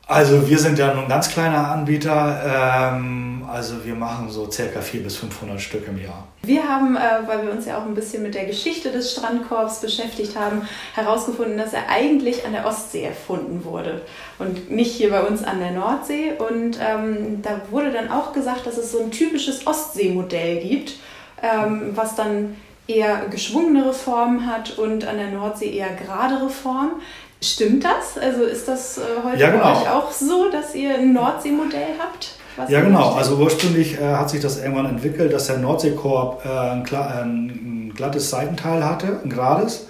Also 0.05 0.49
wir 0.49 0.59
sind 0.59 0.77
ja 0.77 0.93
nun 0.93 1.05
ein 1.05 1.09
ganz 1.09 1.29
kleiner 1.29 1.71
Anbieter. 1.71 2.93
Ähm, 2.95 3.45
also 3.49 3.85
wir 3.85 3.95
machen 3.95 4.29
so 4.29 4.51
circa 4.51 4.81
400 4.81 5.03
bis 5.03 5.17
500 5.17 5.61
Stück 5.61 5.87
im 5.87 6.01
Jahr. 6.01 6.27
Wir 6.41 6.67
haben, 6.67 6.97
äh, 6.97 7.25
weil 7.25 7.45
wir 7.45 7.53
uns 7.53 7.65
ja 7.65 7.77
auch 7.77 7.85
ein 7.85 7.93
bisschen 7.93 8.21
mit 8.21 8.35
der 8.35 8.45
Geschichte 8.45 8.91
des 8.91 9.13
Strandkorbs 9.13 9.79
beschäftigt 9.79 10.37
haben, 10.37 10.67
herausgefunden, 10.93 11.57
dass 11.57 11.71
er 11.71 11.87
eigentlich 11.89 12.45
an 12.45 12.51
der 12.51 12.65
Ostsee 12.65 13.03
erfunden 13.03 13.63
wurde 13.63 14.01
und 14.39 14.69
nicht 14.69 14.91
hier 14.91 15.09
bei 15.09 15.21
uns 15.21 15.41
an 15.43 15.59
der 15.59 15.71
Nordsee. 15.71 16.33
Und 16.37 16.79
ähm, 16.81 17.41
da 17.41 17.61
wurde 17.71 17.91
dann 17.91 18.11
auch 18.11 18.33
gesagt, 18.33 18.67
dass 18.67 18.77
es 18.77 18.91
so 18.91 18.99
ein 18.99 19.11
typisches 19.11 19.65
Ostseemodell 19.65 20.59
gibt, 20.61 20.95
ähm, 21.41 21.91
was 21.95 22.15
dann 22.15 22.57
eher 22.87 23.27
geschwungenere 23.29 23.93
Formen 23.93 24.47
hat 24.47 24.77
und 24.77 25.05
an 25.05 25.17
der 25.17 25.29
Nordsee 25.29 25.73
eher 25.73 25.93
geradere 25.93 26.49
Formen. 26.49 27.01
Stimmt 27.43 27.84
das? 27.84 28.17
Also 28.17 28.43
ist 28.43 28.67
das 28.67 28.97
äh, 28.97 29.01
heute 29.23 29.39
ja, 29.39 29.51
genau. 29.51 29.63
bei 29.63 29.82
euch 29.82 29.89
auch 29.89 30.12
so, 30.12 30.49
dass 30.49 30.73
ihr 30.73 30.95
ein 30.95 31.13
Nordseemodell 31.13 31.95
habt? 31.99 32.36
ja, 32.69 32.82
genau. 32.82 33.13
Also 33.13 33.36
ursprünglich 33.36 33.99
äh, 33.99 34.13
hat 34.13 34.29
sich 34.29 34.41
das 34.41 34.62
irgendwann 34.62 34.86
entwickelt, 34.86 35.34
dass 35.34 35.47
der 35.47 35.58
Nordseekorb 35.58 36.45
äh, 36.45 36.49
ein, 36.49 36.84
ein, 36.84 37.93
glattes 37.95 38.29
Seitenteil 38.29 38.84
hatte, 38.84 39.19
ein 39.23 39.29
gerades. 39.29 39.88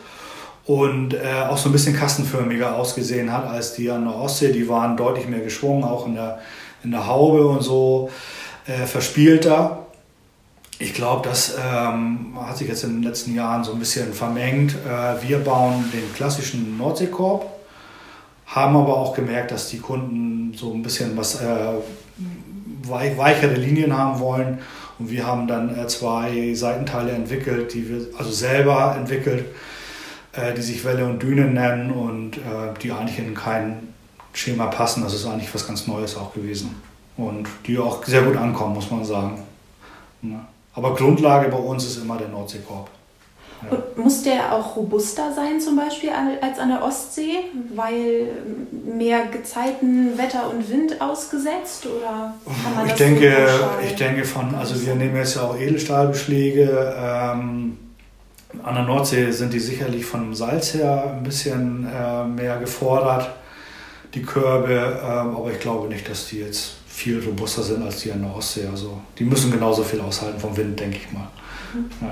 Und 0.65 1.13
äh, 1.13 1.19
auch 1.49 1.57
so 1.57 1.69
ein 1.69 1.73
bisschen 1.73 1.95
kastenförmiger 1.95 2.75
ausgesehen 2.75 3.31
hat 3.31 3.45
als 3.47 3.73
die 3.73 3.91
an 3.91 4.05
der 4.05 4.15
Ostsee. 4.15 4.51
Die 4.51 4.67
waren 4.69 4.95
deutlich 4.95 5.27
mehr 5.27 5.41
geschwungen, 5.41 5.83
auch 5.83 6.07
in 6.07 6.15
der, 6.15 6.39
in 6.83 6.91
der 6.91 7.05
Haube 7.05 7.45
und 7.47 7.61
so 7.61 8.09
äh, 8.65 8.85
verspielter. 8.85 9.82
Ich 10.83 10.93
glaube, 10.93 11.29
das 11.29 11.55
ähm, 11.57 12.33
hat 12.37 12.57
sich 12.57 12.67
jetzt 12.67 12.83
in 12.83 12.95
den 12.95 13.03
letzten 13.03 13.33
Jahren 13.33 13.63
so 13.63 13.71
ein 13.71 13.79
bisschen 13.79 14.11
vermengt. 14.11 14.75
Äh, 14.85 15.25
wir 15.25 15.39
bauen 15.39 15.89
den 15.93 16.13
klassischen 16.13 16.77
Nordseekorb, 16.77 17.49
haben 18.47 18.75
aber 18.75 18.97
auch 18.97 19.15
gemerkt, 19.15 19.51
dass 19.51 19.69
die 19.69 19.77
Kunden 19.79 20.53
so 20.53 20.73
ein 20.73 20.83
bisschen 20.83 21.15
was 21.15 21.39
äh, 21.39 21.75
weichere 22.85 23.53
Linien 23.53 23.97
haben 23.97 24.19
wollen. 24.19 24.59
Und 24.99 25.09
wir 25.09 25.25
haben 25.25 25.47
dann 25.47 25.73
äh, 25.79 25.87
zwei 25.87 26.53
Seitenteile 26.53 27.11
entwickelt, 27.11 27.73
die 27.73 27.87
wir 27.87 28.19
also 28.19 28.31
selber 28.31 28.97
entwickelt, 28.99 29.45
äh, 30.33 30.53
die 30.53 30.61
sich 30.61 30.83
Welle 30.83 31.05
und 31.05 31.23
Düne 31.23 31.45
nennen 31.45 31.91
und 31.91 32.35
äh, 32.35 32.77
die 32.81 32.91
eigentlich 32.91 33.19
in 33.19 33.33
kein 33.33 33.87
Schema 34.33 34.65
passen. 34.65 35.01
Das 35.01 35.13
ist 35.13 35.25
eigentlich 35.25 35.55
was 35.55 35.65
ganz 35.65 35.87
Neues 35.87 36.17
auch 36.17 36.33
gewesen. 36.33 36.75
Und 37.15 37.47
die 37.67 37.79
auch 37.79 38.03
sehr 38.03 38.23
gut 38.23 38.35
ankommen, 38.35 38.73
muss 38.73 38.91
man 38.91 39.05
sagen. 39.05 39.39
Ja. 40.23 40.45
Aber 40.75 40.95
Grundlage 40.95 41.49
bei 41.49 41.57
uns 41.57 41.85
ist 41.85 41.97
immer 41.97 42.17
der 42.17 42.29
Nordseekorb. 42.29 42.89
Ja. 43.71 43.77
muss 43.95 44.23
der 44.23 44.53
auch 44.53 44.75
robuster 44.75 45.31
sein 45.33 45.59
zum 45.61 45.77
Beispiel 45.77 46.09
als 46.41 46.59
an 46.59 46.69
der 46.69 46.83
Ostsee, 46.83 47.39
weil 47.73 48.27
mehr 48.71 49.27
Gezeiten 49.27 50.17
Wetter 50.17 50.49
und 50.49 50.69
Wind 50.69 50.99
ausgesetzt 50.99 51.85
oder 51.85 52.33
ich 52.85 52.93
denke, 52.93 53.47
ich 53.85 53.95
denke 53.95 54.25
von, 54.25 54.53
also 54.55 54.85
wir 54.85 54.95
nehmen 54.95 55.15
jetzt 55.15 55.35
ja 55.35 55.43
auch 55.43 55.57
Edelstahlbeschläge. 55.57 56.95
Ähm, 56.97 57.77
an 58.63 58.75
der 58.75 58.83
Nordsee 58.83 59.31
sind 59.31 59.53
die 59.53 59.59
sicherlich 59.59 60.05
vom 60.05 60.35
Salz 60.35 60.73
her 60.73 61.15
ein 61.17 61.23
bisschen 61.23 61.87
äh, 61.87 62.23
mehr 62.25 62.57
gefordert, 62.59 63.29
die 64.13 64.21
Körbe, 64.21 64.99
ähm, 65.01 65.35
aber 65.35 65.51
ich 65.51 65.59
glaube 65.59 65.87
nicht, 65.87 66.07
dass 66.07 66.27
die 66.27 66.39
jetzt 66.39 66.75
viel 66.93 67.19
robuster 67.19 67.63
sind 67.63 67.81
als 67.81 68.01
die 68.01 68.11
an 68.11 68.21
der 68.21 68.35
Ostsee. 68.35 68.67
Also 68.67 69.01
die 69.17 69.23
müssen 69.23 69.51
genauso 69.51 69.83
viel 69.83 69.99
aushalten 69.99 70.39
vom 70.39 70.55
Wind, 70.55 70.79
denke 70.79 70.97
ich 70.97 71.11
mal. 71.11 71.27
Mhm. 71.73 71.89
Ja. 72.01 72.11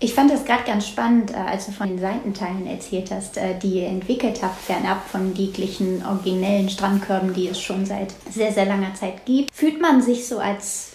Ich 0.00 0.12
fand 0.12 0.30
das 0.30 0.44
gerade 0.44 0.64
ganz 0.64 0.86
spannend, 0.86 1.30
äh, 1.30 1.34
als 1.34 1.66
du 1.66 1.72
von 1.72 1.88
den 1.88 1.98
Seitenteilen 1.98 2.66
erzählt 2.66 3.10
hast, 3.10 3.38
äh, 3.38 3.58
die 3.58 3.80
ihr 3.80 3.86
entwickelt 3.86 4.42
habt, 4.42 4.60
fernab 4.60 5.08
von 5.08 5.34
jeglichen 5.34 6.04
originellen 6.04 6.68
Strandkörben, 6.68 7.32
die 7.32 7.48
es 7.48 7.60
schon 7.60 7.86
seit 7.86 8.12
sehr, 8.30 8.52
sehr 8.52 8.66
langer 8.66 8.94
Zeit 8.94 9.24
gibt. 9.24 9.50
Fühlt 9.54 9.80
man 9.80 10.02
sich 10.02 10.28
so 10.28 10.38
als 10.38 10.90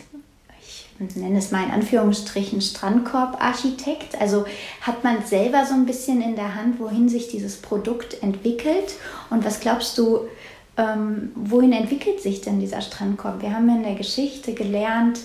ich 1.02 1.16
nenne 1.16 1.40
es 1.40 1.52
mal 1.52 1.64
in 1.64 1.72
Anführungsstrichen 1.72 2.62
Strandkorb-Architekt. 2.62 4.20
Also 4.20 4.46
hat 4.82 5.04
man 5.04 5.26
selber 5.26 5.66
so 5.66 5.74
ein 5.74 5.86
bisschen 5.86 6.22
in 6.22 6.36
der 6.36 6.56
Hand, 6.56 6.78
wohin 6.80 7.08
sich 7.08 7.30
dieses 7.30 7.56
Produkt 7.56 8.22
entwickelt. 8.22 8.96
Und 9.30 9.46
was 9.46 9.62
glaubst 9.62 9.98
du, 9.98 10.28
ähm, 10.80 11.32
wohin 11.36 11.74
entwickelt 11.74 12.22
sich 12.22 12.42
denn 12.42 12.60
dieser 12.60 12.82
Strandkorb? 12.82 13.42
Wir 13.42 13.54
haben 13.54 13.68
in 13.70 13.84
der 13.84 13.96
Geschichte 13.96 14.54
gelernt, 14.54 15.20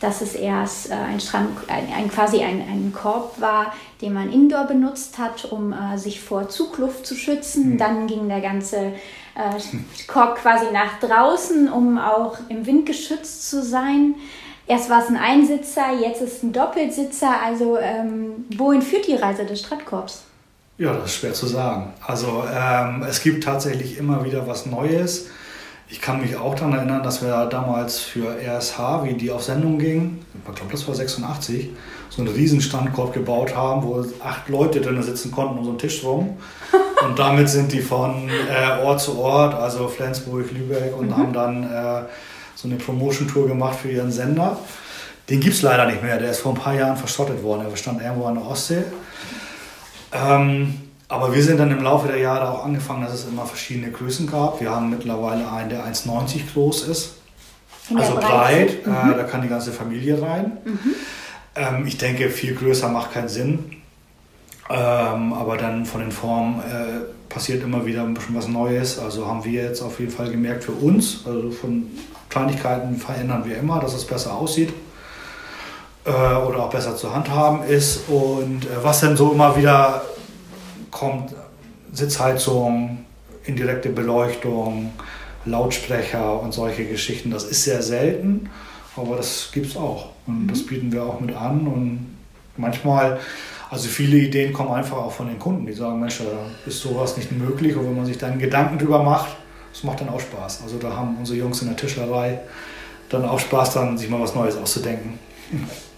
dass 0.00 0.22
es 0.22 0.34
erst 0.34 0.90
äh, 0.90 0.94
ein, 0.94 1.20
Strand, 1.20 1.50
ein, 1.68 1.92
ein, 1.92 2.10
quasi 2.10 2.42
ein, 2.42 2.60
ein 2.60 2.92
Korb 2.94 3.40
war, 3.40 3.74
den 4.00 4.14
man 4.14 4.32
indoor 4.32 4.64
benutzt 4.64 5.18
hat, 5.18 5.50
um 5.50 5.72
äh, 5.72 5.98
sich 5.98 6.20
vor 6.20 6.48
Zugluft 6.48 7.06
zu 7.06 7.16
schützen. 7.16 7.72
Mhm. 7.72 7.78
Dann 7.78 8.06
ging 8.06 8.28
der 8.28 8.40
ganze 8.40 8.76
äh, 8.76 9.60
Korb 10.06 10.36
quasi 10.36 10.66
nach 10.72 11.00
draußen, 11.00 11.70
um 11.70 11.98
auch 11.98 12.38
im 12.48 12.64
Wind 12.64 12.86
geschützt 12.86 13.50
zu 13.50 13.62
sein. 13.62 14.14
Erst 14.66 14.88
war 14.88 15.02
es 15.02 15.08
ein 15.08 15.16
Einsitzer, 15.16 15.92
jetzt 16.00 16.22
ist 16.22 16.36
es 16.36 16.42
ein 16.44 16.52
Doppelsitzer. 16.52 17.42
Also 17.44 17.76
ähm, 17.76 18.46
wohin 18.56 18.82
führt 18.82 19.08
die 19.08 19.16
Reise 19.16 19.44
des 19.44 19.60
Stadtkorbs? 19.60 20.22
Ja, 20.80 20.94
das 20.94 21.10
ist 21.10 21.16
schwer 21.16 21.34
zu 21.34 21.46
sagen. 21.46 21.92
Also 22.06 22.42
ähm, 22.50 23.04
es 23.06 23.22
gibt 23.22 23.44
tatsächlich 23.44 23.98
immer 23.98 24.24
wieder 24.24 24.46
was 24.46 24.64
Neues. 24.64 25.26
Ich 25.90 26.00
kann 26.00 26.22
mich 26.22 26.36
auch 26.36 26.54
daran 26.54 26.72
erinnern, 26.72 27.02
dass 27.02 27.20
wir 27.20 27.44
damals 27.50 27.98
für 27.98 28.34
RSH, 28.40 29.04
wie 29.04 29.12
die 29.12 29.30
auf 29.30 29.42
Sendung 29.42 29.78
ging, 29.78 30.24
ich 30.32 30.54
glaube, 30.54 30.72
das 30.72 30.88
war 30.88 30.94
86, 30.94 31.68
so 32.08 32.22
einen 32.22 32.32
riesen 32.32 32.62
Standkorb 32.62 33.12
gebaut 33.12 33.54
haben, 33.54 33.82
wo 33.82 34.02
acht 34.24 34.48
Leute 34.48 34.80
drin 34.80 35.02
sitzen 35.02 35.30
konnten 35.30 35.58
um 35.58 35.64
so 35.64 35.70
einen 35.70 35.78
Tisch 35.78 36.02
rum. 36.02 36.38
Und 37.06 37.18
damit 37.18 37.50
sind 37.50 37.72
die 37.72 37.82
von 37.82 38.30
äh, 38.30 38.82
Ort 38.82 39.02
zu 39.02 39.18
Ort, 39.18 39.52
also 39.52 39.86
Flensburg, 39.86 40.50
Lübeck, 40.50 40.96
und 40.96 41.08
mhm. 41.08 41.16
haben 41.16 41.32
dann 41.34 41.62
äh, 41.64 42.02
so 42.54 42.68
eine 42.68 42.76
Promotion-Tour 42.76 43.48
gemacht 43.48 43.80
für 43.80 43.90
ihren 43.90 44.12
Sender. 44.12 44.58
Den 45.28 45.40
gibt 45.40 45.56
es 45.56 45.62
leider 45.62 45.86
nicht 45.86 46.02
mehr, 46.02 46.18
der 46.18 46.30
ist 46.30 46.40
vor 46.40 46.52
ein 46.52 46.58
paar 46.58 46.74
Jahren 46.74 46.96
verschrottet 46.96 47.42
worden. 47.42 47.66
Er 47.70 47.76
stand 47.76 48.02
irgendwo 48.02 48.26
an 48.26 48.34
der 48.34 48.46
Ostsee. 48.46 48.84
Ähm, 50.12 50.74
aber 51.08 51.34
wir 51.34 51.42
sind 51.42 51.58
dann 51.58 51.70
im 51.70 51.82
Laufe 51.82 52.08
der 52.08 52.18
Jahre 52.18 52.50
auch 52.50 52.64
angefangen, 52.64 53.02
dass 53.02 53.12
es 53.12 53.26
immer 53.26 53.44
verschiedene 53.44 53.90
Größen 53.90 54.30
gab. 54.30 54.60
Wir 54.60 54.70
haben 54.70 54.90
mittlerweile 54.90 55.50
einen, 55.50 55.68
der 55.68 55.84
1,90 55.84 56.52
groß 56.52 56.88
ist. 56.88 57.14
also 57.94 58.14
breit, 58.14 58.86
äh, 58.86 58.88
mhm. 58.88 59.12
äh, 59.12 59.16
da 59.16 59.24
kann 59.24 59.42
die 59.42 59.48
ganze 59.48 59.72
Familie 59.72 60.22
rein. 60.22 60.58
Mhm. 60.64 60.94
Ähm, 61.56 61.86
ich 61.86 61.98
denke, 61.98 62.30
viel 62.30 62.54
größer 62.54 62.88
macht 62.88 63.12
keinen 63.12 63.28
Sinn. 63.28 63.76
Ähm, 64.68 65.32
aber 65.32 65.56
dann 65.56 65.84
von 65.84 66.00
den 66.00 66.12
Formen 66.12 66.60
äh, 66.60 67.00
passiert 67.28 67.64
immer 67.64 67.86
wieder 67.86 68.04
ein 68.04 68.14
bisschen 68.14 68.36
was 68.36 68.46
Neues. 68.46 69.00
Also 69.00 69.26
haben 69.26 69.44
wir 69.44 69.64
jetzt 69.64 69.82
auf 69.82 69.98
jeden 69.98 70.12
Fall 70.12 70.30
gemerkt 70.30 70.62
für 70.62 70.72
uns, 70.72 71.24
also 71.26 71.50
von 71.50 71.86
Kleinigkeiten 72.28 72.96
verändern 72.96 73.44
wir 73.44 73.58
immer, 73.58 73.80
dass 73.80 73.94
es 73.94 74.04
besser 74.04 74.34
aussieht 74.34 74.72
äh, 76.04 76.10
oder 76.10 76.64
auch 76.64 76.70
besser 76.70 76.96
zu 76.96 77.14
handhaben 77.14 77.62
ist. 77.64 78.08
Und 78.08 78.64
äh, 78.64 78.82
was 78.82 79.00
dann 79.00 79.16
so 79.16 79.32
immer 79.32 79.56
wieder 79.56 80.02
kommt 80.90 81.34
Sitzheizung, 81.92 83.04
indirekte 83.44 83.88
Beleuchtung, 83.90 84.92
Lautsprecher 85.44 86.40
und 86.40 86.52
solche 86.52 86.84
Geschichten. 86.84 87.30
Das 87.30 87.44
ist 87.44 87.64
sehr 87.64 87.82
selten, 87.82 88.50
aber 88.96 89.16
das 89.16 89.50
gibt 89.52 89.66
es 89.66 89.76
auch. 89.76 90.10
Und 90.26 90.44
mhm. 90.44 90.48
das 90.48 90.66
bieten 90.66 90.92
wir 90.92 91.02
auch 91.04 91.20
mit 91.20 91.34
an. 91.34 91.66
Und 91.66 92.16
manchmal, 92.56 93.18
also 93.70 93.88
viele 93.88 94.18
Ideen 94.18 94.52
kommen 94.52 94.72
einfach 94.72 94.98
auch 94.98 95.12
von 95.12 95.28
den 95.28 95.38
Kunden, 95.38 95.66
die 95.66 95.72
sagen, 95.72 96.00
Mensch, 96.00 96.20
ist 96.66 96.80
sowas 96.80 97.16
nicht 97.16 97.32
möglich. 97.32 97.76
Und 97.76 97.86
wenn 97.86 97.96
man 97.96 98.06
sich 98.06 98.18
dann 98.18 98.38
Gedanken 98.38 98.78
drüber 98.78 99.02
macht, 99.02 99.36
das 99.72 99.84
macht 99.84 100.00
dann 100.00 100.08
auch 100.08 100.20
Spaß. 100.20 100.62
Also 100.62 100.78
da 100.78 100.94
haben 100.94 101.16
unsere 101.18 101.38
Jungs 101.38 101.62
in 101.62 101.68
der 101.68 101.76
Tischlerei 101.76 102.40
dann 103.08 103.24
auch 103.24 103.40
Spaß, 103.40 103.74
dann 103.74 103.98
sich 103.98 104.08
mal 104.08 104.20
was 104.20 104.34
Neues 104.34 104.56
auszudenken. 104.56 105.18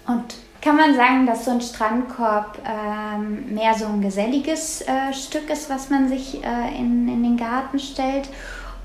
Und 0.07 0.35
kann 0.61 0.77
man 0.77 0.95
sagen, 0.95 1.27
dass 1.27 1.45
so 1.45 1.51
ein 1.51 1.61
Strandkorb 1.61 2.59
ähm, 2.65 3.55
mehr 3.55 3.75
so 3.75 3.87
ein 3.87 4.01
geselliges 4.01 4.83
äh, 4.83 5.13
Stück 5.13 5.51
ist, 5.51 5.69
was 5.69 5.91
man 5.91 6.09
sich 6.09 6.43
äh, 6.45 6.79
in, 6.79 7.09
in 7.09 7.23
den 7.23 7.37
Garten 7.37 7.79
stellt? 7.79 8.29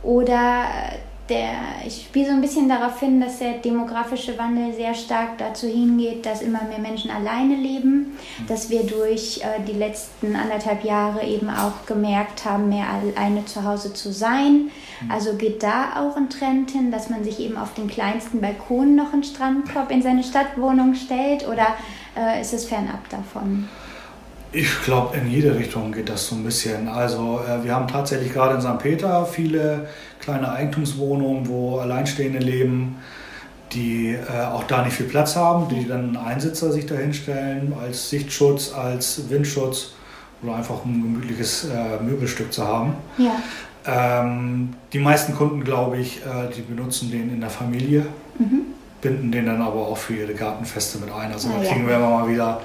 Oder 0.04 0.66
der, 1.30 1.52
ich 1.86 2.06
spiele 2.06 2.28
so 2.28 2.32
ein 2.32 2.42
bisschen 2.42 2.70
darauf 2.70 3.00
hin, 3.00 3.20
dass 3.20 3.40
der 3.40 3.54
demografische 3.54 4.38
Wandel 4.38 4.74
sehr 4.74 4.94
stark 4.94 5.38
dazu 5.38 5.68
hingeht, 5.68 6.26
dass 6.26 6.42
immer 6.42 6.64
mehr 6.64 6.80
Menschen 6.80 7.12
alleine 7.12 7.56
leben, 7.56 8.18
dass 8.48 8.70
wir 8.70 8.84
durch 8.84 9.42
äh, 9.42 9.62
die 9.68 9.74
letzten 9.74 10.36
anderthalb 10.36 10.84
Jahre 10.84 11.26
eben 11.26 11.50
auch 11.50 11.86
gemerkt 11.86 12.46
haben, 12.46 12.70
mehr 12.70 12.86
alleine 12.88 13.46
zu 13.46 13.64
Hause 13.64 13.94
zu 13.94 14.12
sein. 14.12 14.72
Mhm. 15.02 15.12
Also 15.12 15.36
geht 15.36 15.64
da 15.64 16.02
auch 16.02 16.16
ein 16.16 16.30
Trend 16.30 16.72
hin, 16.72 16.92
dass 16.92 17.10
man 17.10 17.24
sich 17.24 17.40
eben 17.40 17.58
auf 17.58 17.74
den 17.74 17.88
kleinsten 17.88 18.42
Balkon 18.42 18.96
noch 18.96 19.14
einen 19.14 19.24
Strandkorb 19.24 19.92
in 19.92 20.02
seine 20.02 20.24
Stadtwohnung 20.24 20.96
stellt 20.96 21.48
oder 21.48 21.68
äh, 22.18 22.42
ist 22.42 22.54
es 22.54 22.66
fernab 22.66 23.10
davon? 23.10 23.68
Ich 24.52 24.82
glaube, 24.84 25.18
in 25.18 25.30
jede 25.30 25.56
Richtung 25.56 25.92
geht 25.92 26.10
das 26.10 26.28
so 26.28 26.36
ein 26.36 26.44
bisschen. 26.44 26.88
Also 26.88 27.42
äh, 27.48 27.64
wir 27.64 27.76
haben 27.76 27.88
tatsächlich 27.88 28.32
gerade 28.32 28.56
in 28.56 28.62
St. 28.62 28.80
Peter 28.80 29.26
viele 29.26 29.88
kleine 30.22 30.52
Eigentumswohnungen, 30.52 31.48
wo 31.48 31.80
Alleinstehende 31.80 32.40
leben, 32.40 32.98
die 33.74 34.14
äh, 34.14 34.46
auch 34.46 34.64
da 34.64 34.84
nicht 34.84 34.96
viel 34.96 35.08
Platz 35.08 35.36
haben, 35.36 35.68
die 35.70 35.88
dann 35.88 36.16
einen 36.16 36.18
Einsitzer 36.18 36.72
sich 36.72 36.86
dahinstellen 36.86 37.74
als 37.80 38.10
Sichtschutz, 38.10 38.74
als 38.74 39.30
Windschutz 39.30 39.92
oder 40.42 40.56
einfach 40.56 40.84
um 40.86 41.00
ein 41.00 41.02
gemütliches 41.02 41.66
äh, 41.66 42.02
Möbelstück 42.02 42.54
zu 42.54 42.66
haben. 42.66 42.94
Ja. 43.18 43.36
Ähm, 43.86 44.74
die 44.94 45.00
meisten 45.00 45.34
Kunden, 45.36 45.64
glaube 45.64 45.98
ich, 45.98 46.18
äh, 46.18 46.54
die 46.56 46.62
benutzen 46.62 47.10
den 47.12 47.34
in 47.34 47.40
der 47.40 47.50
Familie, 47.50 48.06
mhm. 48.38 48.62
binden 49.02 49.32
den 49.32 49.46
dann 49.46 49.62
aber 49.62 49.80
auch 49.88 49.98
für 49.98 50.14
ihre 50.14 50.34
Gartenfeste 50.34 51.00
mit 51.00 51.12
ein. 51.12 51.32
Also 51.32 51.50
da 51.50 51.64
kriegen 51.68 51.88
wir 51.88 51.96
immer 51.96 52.10
mal 52.10 52.30
wieder 52.30 52.62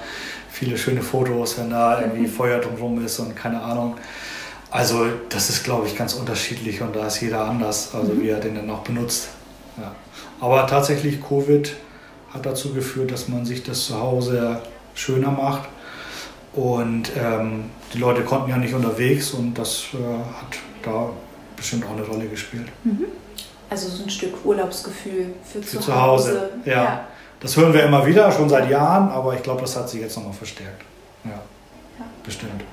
viele 0.53 0.77
schöne 0.77 1.01
Fotos, 1.01 1.57
wenn 1.57 1.71
da 1.71 1.99
irgendwie. 1.99 2.27
Feuer 2.27 2.59
drumherum 2.59 3.03
ist 3.03 3.19
und 3.19 3.35
keine 3.35 3.61
Ahnung. 3.61 3.97
Also 4.69 5.05
das 5.29 5.49
ist, 5.49 5.63
glaube 5.63 5.87
ich, 5.87 5.97
ganz 5.97 6.13
unterschiedlich 6.13 6.81
und 6.81 6.95
da 6.95 7.07
ist 7.07 7.21
jeder 7.21 7.45
anders, 7.45 7.93
also 7.93 8.13
mhm. 8.13 8.21
wie 8.21 8.29
er 8.29 8.39
den 8.39 8.55
dann 8.55 8.69
auch 8.69 8.79
benutzt. 8.79 9.29
Ja. 9.77 9.93
Aber 10.39 10.65
tatsächlich, 10.67 11.19
Covid 11.21 11.75
hat 12.33 12.45
dazu 12.45 12.73
geführt, 12.73 13.11
dass 13.11 13.27
man 13.27 13.45
sich 13.45 13.63
das 13.63 13.85
zu 13.85 13.99
Hause 13.99 14.61
schöner 14.95 15.31
macht. 15.31 15.69
Und 16.53 17.11
ähm, 17.17 17.65
die 17.93 17.97
Leute 17.97 18.23
konnten 18.23 18.49
ja 18.49 18.57
nicht 18.57 18.75
unterwegs 18.75 19.31
und 19.31 19.55
das 19.55 19.85
äh, 19.93 19.97
hat 19.97 20.57
da 20.83 21.09
bestimmt 21.55 21.85
auch 21.85 21.95
eine 21.95 22.03
Rolle 22.03 22.27
gespielt. 22.27 22.67
Mhm. 22.83 23.05
Also 23.69 23.89
so 23.89 24.03
ein 24.03 24.09
Stück 24.09 24.33
Urlaubsgefühl 24.45 25.33
für, 25.51 25.63
für 25.63 25.77
zu, 25.77 25.79
zu 25.79 25.99
Hause. 25.99 26.29
Hause. 26.29 26.49
Ja. 26.65 26.73
ja. 26.73 27.07
Das 27.43 27.57
hören 27.57 27.73
wir 27.73 27.83
immer 27.83 28.05
wieder, 28.05 28.31
schon 28.31 28.47
seit 28.47 28.69
Jahren, 28.69 29.09
aber 29.09 29.35
ich 29.35 29.43
glaube, 29.43 29.61
das 29.61 29.75
hat 29.75 29.89
sich 29.89 29.99
jetzt 29.99 30.15
nochmal 30.15 30.33
verstärkt. 30.33 30.81
Ja. 31.25 31.31
ja. 31.31 32.05
Bestimmt. 32.23 32.63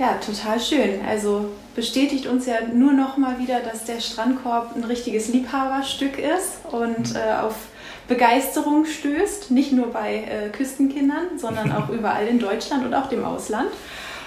Ja, 0.00 0.14
total 0.14 0.60
schön. 0.60 1.00
Also 1.08 1.46
bestätigt 1.76 2.26
uns 2.26 2.44
ja 2.44 2.56
nur 2.74 2.92
noch 2.92 3.16
mal 3.16 3.38
wieder, 3.38 3.60
dass 3.60 3.84
der 3.84 4.00
Strandkorb 4.00 4.74
ein 4.74 4.84
richtiges 4.84 5.28
Liebhaberstück 5.28 6.18
ist 6.18 6.58
und 6.70 7.10
mhm. 7.10 7.16
äh, 7.16 7.40
auf 7.40 7.54
Begeisterung 8.08 8.84
stößt, 8.84 9.52
nicht 9.52 9.72
nur 9.72 9.92
bei 9.92 10.24
äh, 10.24 10.48
Küstenkindern, 10.50 11.38
sondern 11.38 11.72
auch 11.72 11.88
überall 11.90 12.26
in 12.26 12.40
Deutschland 12.40 12.84
und 12.84 12.94
auch 12.94 13.08
dem 13.08 13.24
Ausland. 13.24 13.68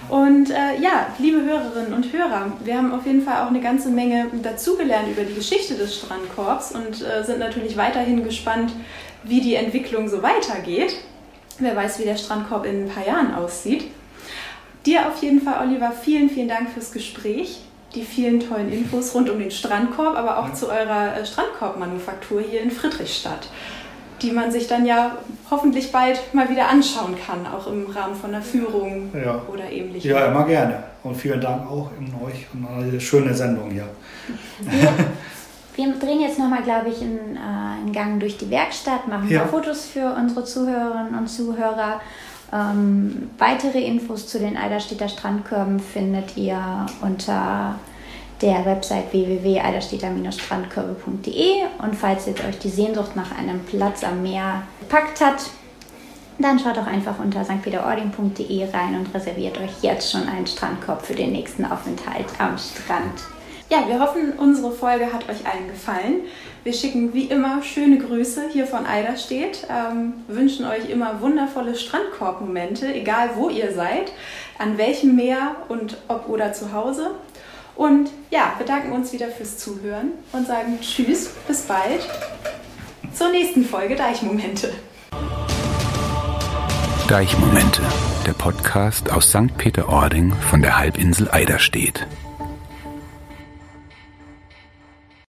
Und 0.07 0.49
äh, 0.49 0.81
ja, 0.81 1.07
liebe 1.19 1.43
Hörerinnen 1.43 1.93
und 1.93 2.13
Hörer, 2.13 2.53
wir 2.63 2.77
haben 2.77 2.93
auf 2.93 3.05
jeden 3.05 3.21
Fall 3.21 3.43
auch 3.43 3.49
eine 3.49 3.59
ganze 3.59 3.89
Menge 3.89 4.27
dazugelernt 4.41 5.09
über 5.09 5.23
die 5.23 5.35
Geschichte 5.35 5.75
des 5.75 5.97
Strandkorbs 5.97 6.71
und 6.71 7.01
äh, 7.01 7.23
sind 7.23 7.39
natürlich 7.39 7.75
weiterhin 7.75 8.23
gespannt, 8.23 8.71
wie 9.23 9.41
die 9.41 9.55
Entwicklung 9.55 10.07
so 10.07 10.21
weitergeht. 10.21 10.95
Wer 11.59 11.75
weiß, 11.75 11.99
wie 11.99 12.03
der 12.03 12.17
Strandkorb 12.17 12.65
in 12.65 12.85
ein 12.85 12.89
paar 12.89 13.05
Jahren 13.05 13.33
aussieht. 13.33 13.85
Dir 14.85 15.07
auf 15.07 15.21
jeden 15.21 15.41
Fall, 15.41 15.67
Oliver, 15.67 15.91
vielen, 15.91 16.29
vielen 16.29 16.47
Dank 16.47 16.69
fürs 16.69 16.91
Gespräch, 16.91 17.61
die 17.95 18.03
vielen 18.03 18.39
tollen 18.39 18.71
Infos 18.71 19.13
rund 19.13 19.29
um 19.29 19.39
den 19.39 19.51
Strandkorb, 19.51 20.15
aber 20.15 20.39
auch 20.39 20.53
zu 20.53 20.69
eurer 20.69 21.17
äh, 21.17 21.25
Strandkorbmanufaktur 21.25 22.41
hier 22.41 22.61
in 22.61 22.71
Friedrichstadt 22.71 23.49
die 24.21 24.31
man 24.31 24.51
sich 24.51 24.67
dann 24.67 24.85
ja 24.85 25.17
hoffentlich 25.49 25.91
bald 25.91 26.33
mal 26.33 26.49
wieder 26.49 26.69
anschauen 26.69 27.15
kann, 27.25 27.45
auch 27.47 27.67
im 27.67 27.89
Rahmen 27.89 28.15
von 28.15 28.33
einer 28.33 28.43
Führung 28.43 29.09
ja. 29.13 29.41
oder 29.51 29.69
ähnlichem. 29.69 30.11
Ja, 30.11 30.27
immer 30.27 30.45
gerne. 30.45 30.83
Und 31.03 31.15
vielen 31.15 31.39
Dank 31.39 31.69
auch 31.69 31.91
in 31.97 32.07
euch 32.25 32.45
und 32.53 32.65
an 32.65 32.83
diese 32.85 32.99
schöne 32.99 33.33
Sendung 33.33 33.71
hier. 33.71 33.87
Wir, 34.59 34.93
wir 35.79 35.91
drehen 35.93 36.21
jetzt 36.21 36.37
nochmal, 36.37 36.61
glaube 36.63 36.89
ich, 36.89 37.01
einen, 37.01 37.37
äh, 37.37 37.39
einen, 37.39 37.93
Gang 37.93 38.19
durch 38.19 38.37
die 38.37 38.49
Werkstatt, 38.49 39.07
machen 39.07 39.29
ja. 39.29 39.47
Fotos 39.47 39.85
für 39.85 40.13
unsere 40.13 40.43
Zuhörerinnen 40.43 41.17
und 41.17 41.27
Zuhörer. 41.27 42.01
Ähm, 42.51 43.29
weitere 43.37 43.85
Infos 43.85 44.27
zu 44.27 44.39
den 44.39 44.57
Eiderstädter 44.57 45.07
Strandkörben 45.07 45.79
findet 45.79 46.35
ihr 46.35 46.59
unter 47.01 47.75
der 48.41 48.65
Website 48.65 49.13
www.eiderstädter-strandkörbe.de 49.13 51.51
und 51.83 51.95
falls 51.95 52.25
jetzt 52.25 52.43
euch 52.43 52.59
die 52.59 52.69
Sehnsucht 52.69 53.15
nach 53.15 53.37
einem 53.37 53.63
Platz 53.65 54.03
am 54.03 54.23
Meer 54.23 54.63
gepackt 54.79 55.21
hat, 55.21 55.45
dann 56.39 56.59
schaut 56.59 56.77
doch 56.77 56.87
einfach 56.87 57.19
unter 57.19 57.43
stpeterording.de 57.43 58.71
rein 58.71 58.95
und 58.95 59.13
reserviert 59.13 59.59
euch 59.59 59.81
jetzt 59.81 60.11
schon 60.11 60.27
einen 60.27 60.47
Strandkorb 60.47 61.05
für 61.05 61.15
den 61.15 61.33
nächsten 61.33 61.65
Aufenthalt 61.65 62.25
am 62.39 62.57
Strand. 62.57 63.38
Ja, 63.69 63.87
wir 63.87 63.99
hoffen, 63.99 64.33
unsere 64.37 64.71
Folge 64.71 65.13
hat 65.13 65.29
euch 65.29 65.45
allen 65.45 65.67
gefallen. 65.67 66.21
Wir 66.63 66.73
schicken 66.73 67.13
wie 67.13 67.25
immer 67.25 67.61
schöne 67.61 67.99
Grüße 67.99 68.49
hier 68.51 68.65
von 68.65 68.87
Eiderstedt, 68.87 69.67
ähm, 69.69 70.13
wünschen 70.27 70.65
euch 70.65 70.89
immer 70.89 71.21
wundervolle 71.21 71.75
Strandkorbmomente, 71.75 72.91
egal 72.91 73.29
wo 73.35 73.49
ihr 73.49 73.71
seid, 73.71 74.11
an 74.57 74.79
welchem 74.79 75.15
Meer 75.15 75.55
und 75.67 75.97
ob 76.07 76.29
oder 76.29 76.51
zu 76.51 76.73
Hause. 76.73 77.11
Und 77.75 78.09
ja, 78.31 78.55
bedanken 78.57 78.91
uns 78.91 79.13
wieder 79.13 79.27
fürs 79.27 79.59
Zuhören 79.59 80.13
und 80.31 80.47
sagen 80.47 80.79
Tschüss, 80.81 81.29
bis 81.47 81.61
bald 81.61 82.09
zur 83.13 83.29
nächsten 83.29 83.63
Folge 83.63 83.95
Deichmomente. 83.95 84.73
Deichmomente, 87.07 87.83
der 88.25 88.33
Podcast 88.33 89.11
aus 89.11 89.29
St. 89.29 89.55
Peter-Ording 89.57 90.33
von 90.49 90.63
der 90.63 90.79
Halbinsel 90.79 91.29
Eiderstedt. 91.29 92.07